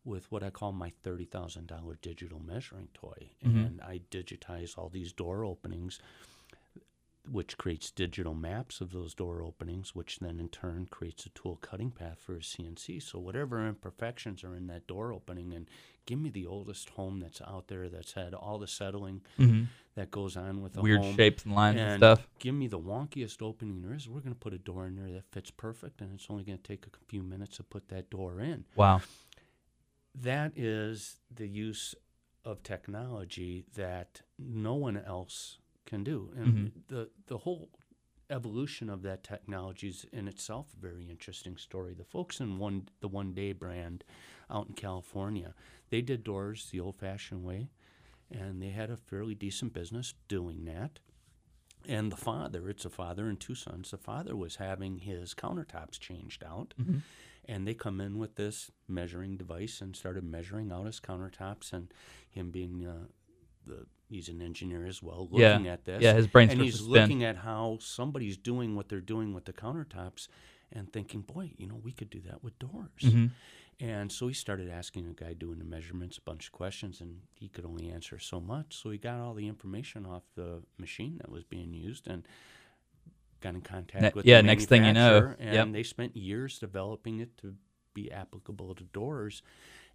with 0.06 0.32
what 0.32 0.42
I 0.42 0.50
call 0.50 0.72
my 0.72 0.92
thirty 1.04 1.26
thousand 1.26 1.68
dollar 1.68 1.96
digital 2.02 2.39
measuring 2.39 2.88
toy, 2.94 3.32
Mhm. 3.44 3.65
and 3.68 3.82
I 3.82 4.00
digitize 4.10 4.78
all 4.78 4.88
these 4.89 5.12
door 5.12 5.44
openings, 5.44 6.00
which 7.30 7.58
creates 7.58 7.92
digital 7.92 8.34
maps 8.34 8.80
of 8.82 8.92
those 8.92 9.13
door 9.13 9.44
openings, 9.44 9.94
which 9.94 10.18
then 10.20 10.39
in 10.39 10.48
turn 10.50 10.86
creates 10.88 11.26
a 11.26 11.30
tool 11.30 11.58
cutting 11.58 11.92
path 11.92 12.20
for 12.22 12.36
a 12.38 12.42
CNC. 12.42 13.00
So 13.02 13.20
whatever 13.20 13.68
imperfections 13.68 14.44
are 14.44 14.56
in 14.56 14.68
that 14.68 14.88
door 14.88 15.12
opening, 15.13 15.54
and 15.54 15.70
give 16.06 16.18
me 16.18 16.30
the 16.30 16.48
oldest 16.48 16.89
home 16.92 17.20
that's 17.20 17.42
out 17.42 17.68
there 17.68 17.88
that's 17.89 18.13
had 18.13 18.34
all 18.34 18.58
the 18.58 18.68
settling 18.68 19.22
hmm 19.38 19.65
that 20.00 20.12
goes 20.12 20.38
on 20.38 20.62
with 20.62 20.78
a 20.78 20.82
Weird 20.82 21.02
home 21.02 21.16
shapes 21.16 21.44
and 21.44 21.54
lines 21.54 21.78
and, 21.78 21.90
and 21.90 22.00
stuff. 22.00 22.28
give 22.40 22.56
me 22.56 22.68
the 22.68 22.80
wonkiest 22.80 23.42
opening 23.42 23.82
there 23.82 23.94
is. 23.94 24.08
We're 24.08 24.22
going 24.22 24.34
to 24.34 24.40
put 24.40 24.54
a 24.54 24.58
door 24.58 24.88
in 24.88 24.96
there 24.96 25.12
that 25.12 25.26
fits 25.32 25.52
perfect, 25.52 26.00
and 26.00 26.14
it's 26.14 26.28
only 26.30 26.44
going 26.46 26.58
to 26.58 26.64
take 26.64 26.86
a 26.88 26.90
few 27.08 27.22
minutes 27.22 27.58
to 27.58 27.64
put 27.64 27.90
that 27.90 28.10
door 28.10 28.40
in. 28.40 28.64
Wow. 28.76 29.02
That 30.16 30.54
is 30.56 31.18
the 31.34 31.48
use 31.48 31.96
of 32.46 32.64
technology 32.64 33.66
that 33.76 34.22
no 34.38 34.74
one 34.76 34.98
else 34.98 35.58
can 35.86 36.04
do, 36.04 36.32
and 36.36 36.48
Mhm. 36.48 36.72
the 36.88 37.10
the 37.28 37.40
whole 37.40 37.70
evolution 38.30 38.90
of 38.90 39.02
that 39.02 39.24
technology 39.24 39.90
is 39.90 40.06
in 40.14 40.28
itself 40.28 40.68
a 40.78 40.80
very 40.80 41.10
interesting 41.10 41.58
story. 41.58 41.94
The 41.94 42.04
folks 42.06 42.40
in 42.40 42.58
one 42.58 42.88
the 43.02 43.08
one 43.10 43.34
day 43.34 43.52
brand 43.54 44.04
out 44.50 44.68
in 44.68 44.74
California, 44.76 45.54
they 45.90 46.02
did 46.02 46.24
doors 46.24 46.70
the 46.72 46.80
old 46.80 46.96
fashioned 46.98 47.44
way, 47.44 47.70
and 48.32 48.62
they 48.62 48.70
had 48.70 48.89
a 48.89 48.98
fairly 48.98 49.36
decent 49.36 49.74
business 49.74 50.13
doing 50.28 50.65
that. 50.65 51.00
And 51.88 52.12
the 52.12 52.18
father, 52.18 52.70
it's 52.70 52.86
a 52.86 52.89
father 52.89 53.28
and 53.28 53.39
two 53.39 53.56
sons. 53.56 53.92
The 53.92 53.98
father 53.98 54.36
was 54.36 54.58
having 54.58 55.00
his 55.00 55.34
countertops 55.34 56.00
changed 56.00 56.44
out, 56.44 56.74
Mhm. 56.80 57.02
and 57.46 57.68
they 57.68 57.74
come 57.74 58.02
in 58.02 58.18
with 58.20 58.36
this 58.36 58.70
measuring 58.88 59.38
device 59.38 59.82
and 59.82 59.96
started 59.96 60.24
measuring 60.24 60.72
out 60.72 60.86
his 60.86 61.00
countertops. 61.00 61.72
And 61.74 61.92
him 62.30 62.52
being 62.52 62.86
uh, 62.86 63.08
the 63.65 63.88
he's 64.10 64.28
an 64.28 64.42
engineer 64.42 64.86
as 64.86 65.02
well, 65.04 65.30
Yeah. 65.32 65.52
looking 65.52 65.68
at 65.68 65.86
this, 65.86 66.02
Yeah, 66.02 66.13
his 66.15 66.26
brain 66.28 66.50
and 66.50 66.60
he's 66.60 66.82
looking 66.82 67.24
at 67.24 67.38
how 67.38 67.78
somebody's 67.80 68.38
doing 68.38 68.76
what 68.76 68.89
they're 68.89 69.02
doing 69.02 69.34
with 69.36 69.46
the 69.46 69.54
countertops, 69.54 70.28
and 70.72 70.92
thinking, 70.92 71.22
boy, 71.22 71.54
you 71.58 71.68
know, 71.68 71.76
we 71.76 71.92
could 71.92 72.10
do 72.10 72.20
that 72.22 72.44
with 72.44 72.58
doors. 72.60 72.89
Mhm. 73.02 73.32
And 73.82 74.12
so 74.12 74.28
he 74.28 74.34
started 74.34 74.70
asking 74.70 75.08
a 75.08 75.13
guy 75.13 75.32
doing 75.34 75.58
the 75.58 75.63
measurements 75.65 76.18
a 76.18 76.22
bunch 76.22 76.48
of 76.48 76.52
questions, 76.52 77.00
and 77.00 77.22
he 77.34 77.48
could 77.48 77.65
only 77.65 77.89
answer 77.89 78.20
so 78.20 78.42
much. 78.42 78.76
So 78.76 78.89
he 78.89 78.98
got 78.98 79.20
all 79.20 79.34
the 79.34 79.48
information 79.48 80.06
off 80.06 80.24
the 80.36 80.62
machine 80.78 81.18
that 81.20 81.32
was 81.32 81.46
being 81.46 81.74
used 81.74 82.06
and 82.08 82.28
got 83.39 83.54
in 83.56 83.62
contact 83.62 84.02
Ne- 84.02 84.12
with 84.13 84.26
yeah, 84.26 84.38
the 84.38 84.44
next 84.44 84.65
thing 84.65 84.84
you 84.84 84.92
know, 84.92 85.34
and 85.39 85.54
yep. 85.54 85.72
they 85.72 85.84
spent 85.84 86.18
years 86.18 86.60
developing 86.60 87.20
it 87.20 87.38
to 87.38 87.56
be 87.94 88.12
applicable 88.12 88.76
to 88.76 88.84
doors, 88.84 89.42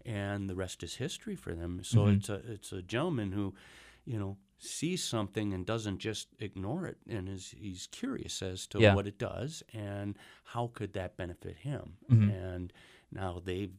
and 0.07 0.49
the 0.49 0.55
rest 0.55 0.83
is 0.83 0.95
history 0.95 1.37
for 1.37 1.55
them. 1.55 1.83
So 1.85 2.07
Mhm. 2.07 2.17
it's 2.17 2.29
a 2.31 2.35
it's 2.51 2.73
a 2.73 2.81
gentleman 2.81 3.33
who, 3.33 3.55
you 4.07 4.19
know, 4.19 4.39
sees 4.59 5.05
something 5.05 5.53
and 5.53 5.67
doesn't 5.67 5.99
just 5.99 6.29
ignore 6.39 6.87
it, 6.87 6.97
and 7.07 7.29
is 7.29 7.51
he's 7.51 7.87
curious 7.89 8.41
as 8.41 8.67
to 8.69 8.81
Yeah. 8.81 8.95
what 8.95 9.07
it 9.07 9.19
does 9.19 9.63
and 9.75 10.19
how 10.45 10.69
could 10.69 10.95
that 10.95 11.19
benefit 11.19 11.59
him. 11.59 11.99
Mhm. 12.11 12.31
And 12.33 12.73
now 13.15 13.41
they've 13.45 13.73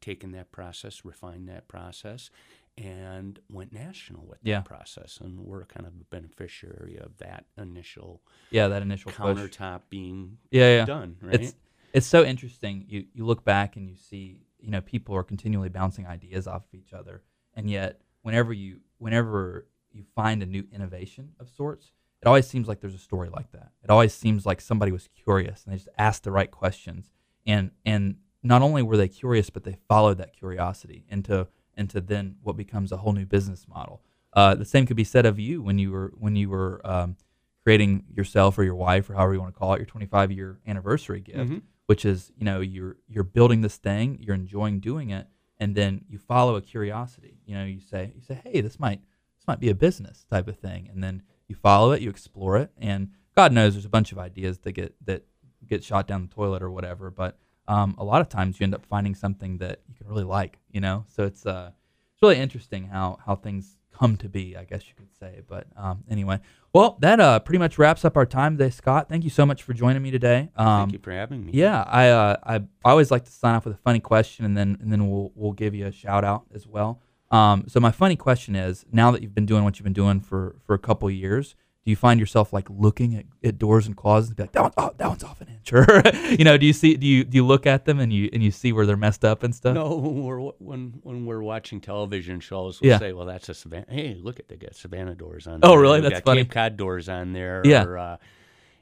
taken 0.00 0.32
that 0.32 0.50
process, 0.50 1.04
refined 1.04 1.48
that 1.48 1.68
process, 1.68 2.30
and 2.78 3.38
went 3.50 3.72
national 3.72 4.24
with 4.26 4.38
Yeah. 4.42 4.58
that 4.58 4.64
process. 4.64 5.18
And 5.20 5.40
we're 5.40 5.64
kind 5.66 5.86
of 5.86 5.92
a 6.00 6.04
beneficiary 6.04 6.96
of 6.98 7.16
that 7.18 7.44
initial 7.56 8.22
Yeah, 8.50 8.68
that 8.68 8.82
initial 8.82 9.12
push. 9.12 9.38
countertop 9.38 9.82
being 9.90 10.38
Yeah, 10.50 10.76
yeah. 10.78 10.84
done, 10.84 11.16
right? 11.20 11.40
It's 11.40 11.54
it's 11.92 12.06
so 12.06 12.24
interesting. 12.24 12.86
You 12.88 13.06
you 13.12 13.24
look 13.26 13.44
back 13.44 13.76
and 13.76 13.88
you 13.88 13.96
see, 13.96 14.40
you 14.58 14.70
know, 14.70 14.80
people 14.80 15.14
are 15.14 15.22
continually 15.22 15.68
bouncing 15.68 16.06
ideas 16.06 16.46
off 16.46 16.64
of 16.66 16.74
each 16.74 16.92
other, 16.94 17.22
and 17.54 17.68
yet 17.70 18.00
whenever 18.22 18.52
you 18.52 18.80
whenever 18.98 19.66
you 19.92 20.04
find 20.14 20.42
a 20.42 20.46
new 20.46 20.66
innovation 20.72 21.34
of 21.38 21.50
sorts, 21.50 21.92
it 22.22 22.26
always 22.26 22.46
seems 22.48 22.66
like 22.66 22.80
there's 22.80 22.94
a 22.94 22.98
story 22.98 23.28
like 23.28 23.52
that. 23.52 23.72
It 23.84 23.90
always 23.90 24.14
seems 24.14 24.46
like 24.46 24.60
somebody 24.62 24.90
was 24.90 25.08
curious 25.08 25.64
and 25.64 25.72
they 25.74 25.76
just 25.76 25.88
asked 25.98 26.24
the 26.24 26.30
right 26.32 26.50
questions, 26.50 27.12
and 27.46 27.70
and 27.84 28.16
not 28.42 28.62
only 28.62 28.82
were 28.82 28.96
they 28.96 29.08
curious, 29.08 29.50
but 29.50 29.64
they 29.64 29.76
followed 29.88 30.18
that 30.18 30.32
curiosity 30.36 31.04
into 31.08 31.46
into 31.76 32.00
then 32.00 32.36
what 32.42 32.56
becomes 32.56 32.92
a 32.92 32.98
whole 32.98 33.12
new 33.12 33.24
business 33.24 33.66
model. 33.68 34.02
Uh, 34.34 34.54
the 34.54 34.64
same 34.64 34.84
could 34.86 34.96
be 34.96 35.04
said 35.04 35.24
of 35.26 35.38
you 35.38 35.62
when 35.62 35.78
you 35.78 35.90
were 35.90 36.12
when 36.18 36.36
you 36.36 36.48
were 36.50 36.80
um, 36.84 37.16
creating 37.62 38.04
yourself 38.14 38.58
or 38.58 38.64
your 38.64 38.74
wife 38.74 39.08
or 39.08 39.14
however 39.14 39.34
you 39.34 39.40
want 39.40 39.52
to 39.54 39.58
call 39.58 39.72
it 39.74 39.78
your 39.78 39.86
25 39.86 40.32
year 40.32 40.58
anniversary 40.66 41.20
gift 41.20 41.38
Mhm. 41.50 41.62
which 41.86 42.04
is 42.04 42.32
you 42.36 42.44
know 42.44 42.60
you're 42.60 42.96
you're 43.08 43.22
building 43.24 43.60
this 43.60 43.76
thing 43.76 44.18
you're 44.20 44.34
enjoying 44.34 44.80
doing 44.80 45.10
it 45.10 45.28
and 45.60 45.74
then 45.76 46.04
you 46.08 46.18
follow 46.18 46.56
a 46.56 46.60
curiosity 46.62 47.38
you 47.46 47.54
know 47.54 47.64
you 47.64 47.78
say 47.80 48.12
you 48.16 48.20
say 48.22 48.40
hey 48.44 48.60
this 48.60 48.80
might 48.80 49.00
this 49.38 49.46
might 49.46 49.60
be 49.60 49.68
a 49.70 49.74
business 49.74 50.24
type 50.28 50.48
of 50.48 50.58
thing 50.58 50.88
and 50.92 51.04
then 51.04 51.22
you 51.46 51.54
follow 51.54 51.92
it 51.92 52.02
you 52.02 52.10
explore 52.10 52.56
it 52.56 52.70
and 52.78 53.10
god 53.36 53.52
knows 53.52 53.74
there's 53.74 53.84
a 53.84 53.88
bunch 53.90 54.10
of 54.12 54.18
ideas 54.18 54.58
that 54.60 54.72
get 54.72 54.94
that 55.04 55.22
get 55.66 55.84
shot 55.84 56.08
down 56.08 56.22
the 56.22 56.34
toilet 56.34 56.62
or 56.62 56.70
whatever 56.70 57.10
but 57.10 57.38
um, 57.68 57.94
a 57.98 58.04
lot 58.04 58.20
of 58.20 58.28
times 58.28 58.58
you 58.58 58.64
end 58.64 58.74
up 58.74 58.84
finding 58.84 59.14
something 59.14 59.58
that 59.58 59.80
you 59.88 59.94
can 59.94 60.06
really 60.06 60.24
like 60.24 60.58
you 60.70 60.80
know 60.80 61.04
so 61.08 61.24
it's 61.24 61.46
uh 61.46 61.70
it's 62.14 62.22
really 62.22 62.38
interesting 62.38 62.86
how 62.86 63.18
how 63.24 63.34
things 63.36 63.76
come 63.92 64.16
to 64.16 64.28
be 64.28 64.56
i 64.56 64.64
guess 64.64 64.88
you 64.88 64.94
could 64.96 65.12
say 65.18 65.42
but 65.46 65.66
um, 65.76 66.02
anyway 66.10 66.40
well 66.72 66.96
that 67.00 67.20
uh 67.20 67.38
pretty 67.38 67.58
much 67.58 67.78
wraps 67.78 68.04
up 68.04 68.16
our 68.16 68.24
time 68.26 68.56
today 68.56 68.70
scott 68.70 69.08
thank 69.08 69.22
you 69.22 69.30
so 69.30 69.44
much 69.44 69.62
for 69.62 69.74
joining 69.74 70.02
me 70.02 70.10
today 70.10 70.48
um, 70.56 70.82
Thank 70.82 70.92
you 70.94 70.98
for 70.98 71.12
having 71.12 71.44
me. 71.44 71.52
yeah, 71.54 71.82
I, 71.86 72.08
uh, 72.08 72.36
I 72.42 72.54
I 72.56 72.90
always 72.90 73.10
like 73.10 73.24
to 73.26 73.30
sign 73.30 73.54
off 73.54 73.64
with 73.66 73.74
a 73.74 73.78
funny 73.78 74.00
question, 74.00 74.44
and 74.44 74.56
then 74.56 74.78
and 74.80 74.90
then 74.90 75.10
we'll 75.10 75.30
we'll 75.34 75.52
give 75.52 75.74
you 75.74 75.86
a 75.86 75.92
shout 75.92 76.24
out 76.24 76.44
as 76.54 76.66
well. 76.66 77.00
Um, 77.30 77.64
so 77.68 77.80
my 77.80 77.90
funny 77.90 78.16
question 78.16 78.56
is: 78.56 78.84
Now 78.90 79.10
that 79.10 79.22
you've 79.22 79.34
been 79.34 79.46
doing 79.46 79.62
what 79.64 79.78
you've 79.78 79.84
been 79.84 79.92
doing 79.92 80.20
for 80.20 80.56
for 80.66 80.74
a 80.74 80.78
couple 80.78 81.10
years, 81.10 81.54
do 81.84 81.90
you 81.90 81.96
find 81.96 82.20
yourself 82.20 82.52
like 82.52 82.68
looking 82.70 83.16
at, 83.16 83.24
at 83.42 83.58
doors 83.58 83.86
and 83.88 83.96
closets 83.96 84.28
and 84.28 84.36
be 84.36 84.42
like, 84.44 84.52
that 84.52 84.62
one's 84.62 84.74
oh, 84.76 84.92
that 84.98 85.08
one's 85.08 85.24
off 85.24 85.40
an 85.40 85.48
inch, 85.48 85.72
or 85.72 86.02
you 86.38 86.44
know, 86.44 86.56
do 86.56 86.64
you 86.64 86.72
see 86.72 86.96
do 86.96 87.06
you 87.06 87.24
do 87.24 87.36
you 87.36 87.44
look 87.44 87.66
at 87.66 87.84
them 87.86 87.98
and 87.98 88.12
you 88.12 88.30
and 88.32 88.42
you 88.42 88.50
see 88.52 88.72
where 88.72 88.86
they're 88.86 88.96
messed 88.96 89.24
up 89.24 89.42
and 89.42 89.52
stuff? 89.54 89.74
No, 89.74 89.96
when 89.96 90.22
we're 90.22 90.40
when 90.58 91.00
when 91.02 91.26
we're 91.26 91.42
watching 91.42 91.80
television 91.80 92.38
shows, 92.40 92.80
we'll 92.80 92.90
Yeah. 92.90 92.98
say, 92.98 93.12
"Well, 93.12 93.26
that's 93.26 93.48
a 93.48 93.54
Savannah. 93.54 93.86
Hey, 93.88 94.16
look 94.20 94.38
at 94.38 94.48
they 94.48 94.56
got 94.56 94.74
Savannah 94.76 95.14
doors 95.16 95.46
on." 95.48 95.60
There. 95.60 95.70
Oh, 95.70 95.74
really? 95.74 96.00
We've 96.00 96.10
That's 96.10 96.20
got 96.20 96.30
funny. 96.30 96.44
Cape 96.44 96.52
Cod 96.52 96.76
doors 96.76 97.08
on 97.08 97.32
there. 97.32 97.62
Yeah. 97.64 97.84
Or, 97.84 97.98
uh, 97.98 98.16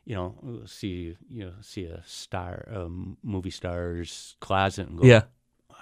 you 0.04 0.14
know, 0.14 0.34
we'll 0.42 0.66
see 0.66 1.16
you 1.30 1.44
know 1.44 1.52
see 1.62 1.84
a 1.86 2.02
star, 2.06 2.68
um, 2.74 3.16
movie 3.22 3.50
star's 3.50 4.36
closet, 4.40 4.88
and 4.88 4.98
go, 4.98 5.06
Yeah. 5.06 5.22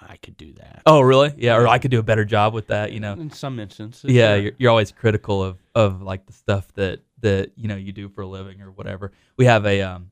I 0.01 0.15
could 0.17 0.37
do 0.37 0.53
that." 0.53 0.83
Oh, 0.85 1.01
really? 1.01 1.33
Yeah. 1.37 1.57
Or 1.57 1.67
I 1.67 1.79
could 1.79 1.91
do 1.91 1.99
a 1.99 2.03
better 2.03 2.23
job 2.23 2.53
with 2.53 2.67
that. 2.67 2.93
You 2.93 3.01
know. 3.01 3.11
in 3.13 3.29
some 3.31 3.59
instances, 3.59 4.09
yeah 4.09 4.35
sure. 4.35 4.41
you're, 4.43 4.51
you're 4.57 4.69
always 4.71 4.91
critical 4.93 5.43
of 5.43 5.57
of 5.75 6.01
like 6.01 6.25
the 6.25 6.31
stuff 6.33 6.71
that 6.75 7.01
that 7.21 7.51
you 7.55 7.67
know 7.67 7.75
you 7.75 7.91
do 7.91 8.09
for 8.09 8.21
a 8.21 8.27
living 8.27 8.61
or 8.61 8.71
whatever. 8.71 9.11
We 9.37 9.45
have 9.45 9.65
a 9.65 9.81
um 9.81 10.11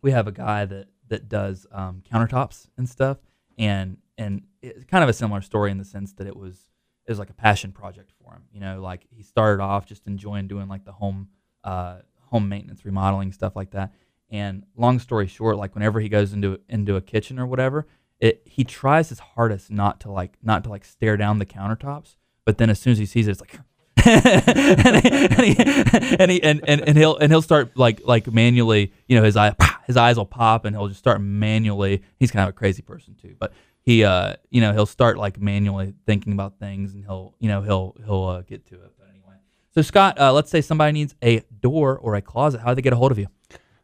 we 0.00 0.10
have 0.10 0.26
a 0.26 0.32
guy 0.32 0.64
that 0.64 0.88
that 1.08 1.28
does 1.28 1.66
um 1.72 2.02
countertops 2.10 2.68
and 2.76 2.88
stuff. 2.88 3.18
And 3.58 3.98
and 4.18 4.42
it's 4.62 4.84
kind 4.84 5.02
of 5.02 5.10
a 5.10 5.12
similar 5.12 5.40
story 5.42 5.70
in 5.70 5.78
the 5.78 5.84
sense 5.84 6.12
that 6.14 6.26
it 6.26 6.36
was 6.36 6.68
it 7.06 7.10
was 7.10 7.18
like 7.18 7.30
a 7.30 7.34
passion 7.34 7.72
project 7.72 8.12
for 8.22 8.32
him 8.32 8.42
you 8.52 8.60
know 8.60 8.80
like 8.80 9.06
he 9.10 9.22
started 9.22 9.60
off 9.60 9.86
just 9.86 10.06
enjoying 10.06 10.46
doing 10.46 10.68
like 10.68 10.84
the 10.84 10.92
home 10.92 11.28
uh 11.64 11.96
home 12.30 12.48
maintenance 12.48 12.84
remodeling 12.84 13.32
stuff 13.32 13.56
like 13.56 13.70
that. 13.72 13.92
And 14.30 14.64
long 14.76 14.98
story 14.98 15.26
short 15.26 15.56
like 15.56 15.74
whenever 15.74 16.00
he 16.00 16.08
goes 16.08 16.32
into 16.32 16.60
into 16.68 16.96
a 16.96 17.00
kitchen 17.00 17.38
or 17.38 17.46
whatever 17.46 17.86
it 18.22 18.42
he 18.46 18.64
tries 18.64 19.08
his 19.08 19.18
hardest 19.18 19.70
not 19.70 20.00
to 20.00 20.10
like 20.10 20.38
not 20.42 20.64
to 20.64 20.70
like 20.70 20.84
stare 20.84 21.16
down 21.16 21.38
the 21.38 21.46
countertops. 21.46 22.16
But 22.44 22.56
then 22.58 22.70
as 22.70 22.78
soon 22.78 22.92
as 22.92 22.98
he 22.98 23.06
sees 23.06 23.28
it, 23.28 23.32
it's 23.32 23.40
like, 23.40 23.58
and, 24.04 24.96
he, 24.96 25.10
and, 25.10 25.44
he, 25.44 26.16
and, 26.18 26.30
he, 26.30 26.42
and, 26.42 26.60
and 26.66 26.80
and 26.80 26.98
he'll 26.98 27.16
and 27.16 27.30
he'll 27.30 27.42
start 27.42 27.76
like 27.76 28.00
like 28.04 28.32
manually, 28.32 28.92
you 29.06 29.16
know, 29.16 29.22
his 29.22 29.36
eye 29.36 29.54
his 29.86 29.96
eyes 29.96 30.16
will 30.16 30.26
pop 30.26 30.64
and 30.64 30.74
he'll 30.74 30.88
just 30.88 30.98
start 30.98 31.20
manually. 31.20 32.02
He's 32.18 32.30
kind 32.30 32.42
of 32.44 32.50
a 32.50 32.52
crazy 32.52 32.82
person 32.82 33.14
too, 33.20 33.36
but 33.38 33.52
he 33.82 34.04
uh 34.04 34.36
you 34.50 34.60
know 34.60 34.72
he'll 34.72 34.86
start 34.86 35.18
like 35.18 35.40
manually 35.40 35.94
thinking 36.06 36.32
about 36.32 36.58
things 36.58 36.94
and 36.94 37.04
he'll 37.04 37.34
you 37.38 37.48
know 37.48 37.62
he'll 37.62 37.96
he'll 38.04 38.24
uh, 38.24 38.42
get 38.42 38.66
to 38.68 38.74
it. 38.76 38.92
But 38.98 39.08
anyway, 39.10 39.36
so 39.74 39.82
Scott, 39.82 40.18
uh, 40.18 40.32
let's 40.32 40.50
say 40.50 40.60
somebody 40.60 40.92
needs 40.92 41.14
a 41.22 41.40
door 41.60 41.98
or 41.98 42.14
a 42.14 42.22
closet. 42.22 42.60
How 42.60 42.70
do 42.70 42.74
they 42.76 42.82
get 42.82 42.92
a 42.92 42.96
hold 42.96 43.12
of 43.12 43.18
you? 43.18 43.28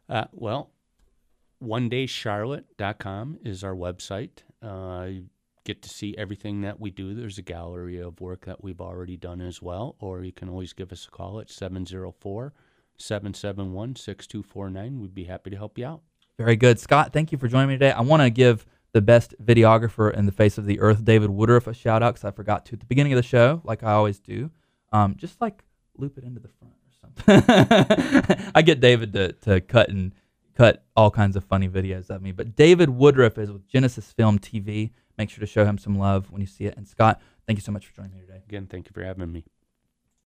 Uh, 0.09 0.25
well, 0.31 0.71
one 1.59 1.89
daycharlotte.com 1.89 3.39
is 3.43 3.63
our 3.63 3.75
website. 3.75 4.43
Uh, 4.61 5.21
get 5.63 5.81
to 5.83 5.89
see 5.89 6.15
everything 6.17 6.61
that 6.61 6.79
we 6.79 6.89
do. 6.89 7.13
There's 7.13 7.37
a 7.37 7.43
gallery 7.43 7.99
of 7.99 8.21
work 8.21 8.45
that 8.45 8.63
we've 8.63 8.81
already 8.81 9.17
done 9.17 9.41
as 9.41 9.61
well, 9.61 9.95
or 9.99 10.23
you 10.23 10.31
can 10.31 10.49
always 10.49 10.73
give 10.73 10.91
us 10.91 11.05
a 11.05 11.11
call 11.11 11.39
at 11.39 11.49
704 11.49 12.53
771 12.97 13.95
6249. 13.95 14.99
We'd 14.99 15.15
be 15.15 15.23
happy 15.25 15.49
to 15.49 15.57
help 15.57 15.77
you 15.77 15.85
out. 15.85 16.01
Very 16.37 16.55
good. 16.55 16.79
Scott, 16.79 17.11
thank 17.13 17.31
you 17.31 17.37
for 17.37 17.47
joining 17.47 17.69
me 17.69 17.75
today. 17.75 17.91
I 17.91 18.01
want 18.01 18.21
to 18.21 18.29
give 18.29 18.65
the 18.91 19.01
best 19.01 19.35
videographer 19.43 20.13
in 20.13 20.25
the 20.25 20.31
face 20.31 20.57
of 20.57 20.65
the 20.65 20.79
earth, 20.79 21.03
David 21.03 21.29
Woodruff, 21.29 21.67
a 21.67 21.73
shout 21.73 22.01
out 22.01 22.15
because 22.15 22.25
I 22.25 22.31
forgot 22.31 22.65
to 22.67 22.73
at 22.73 22.79
the 22.79 22.85
beginning 22.85 23.13
of 23.13 23.17
the 23.17 23.23
show, 23.23 23.61
like 23.63 23.83
I 23.83 23.91
always 23.91 24.19
do. 24.19 24.49
Um, 24.91 25.15
just 25.15 25.39
like 25.39 25.63
loop 25.97 26.17
it 26.17 26.23
into 26.23 26.39
the 26.39 26.47
front 26.47 26.73
or 26.73 27.43
something. 27.45 28.51
I 28.55 28.61
get 28.61 28.79
David 28.79 29.13
to, 29.13 29.33
to 29.33 29.61
cut 29.61 29.89
and 29.89 30.13
cut 30.55 30.83
all 30.95 31.11
kinds 31.11 31.35
of 31.35 31.43
funny 31.43 31.69
videos 31.69 32.09
of 32.09 32.21
me. 32.21 32.31
But 32.31 32.55
David 32.55 32.89
Woodruff 32.89 33.37
is 33.37 33.51
with 33.51 33.67
Genesis 33.67 34.11
Film 34.11 34.39
TV. 34.39 34.91
Make 35.19 35.29
sure 35.29 35.41
to 35.41 35.45
show 35.45 35.65
him 35.65 35.77
some 35.77 35.99
love 35.99 36.31
when 36.31 36.39
you 36.39 36.47
see 36.47 36.63
it. 36.65 36.77
And 36.77 36.87
Scott, 36.87 37.21
thank 37.45 37.59
you 37.59 37.61
so 37.61 37.73
much 37.73 37.85
for 37.85 37.93
joining 37.93 38.13
me 38.13 38.21
today. 38.21 38.41
Again, 38.47 38.67
thank 38.67 38.87
you 38.87 38.93
for 38.93 39.03
having 39.03 39.29
me. 39.29 39.43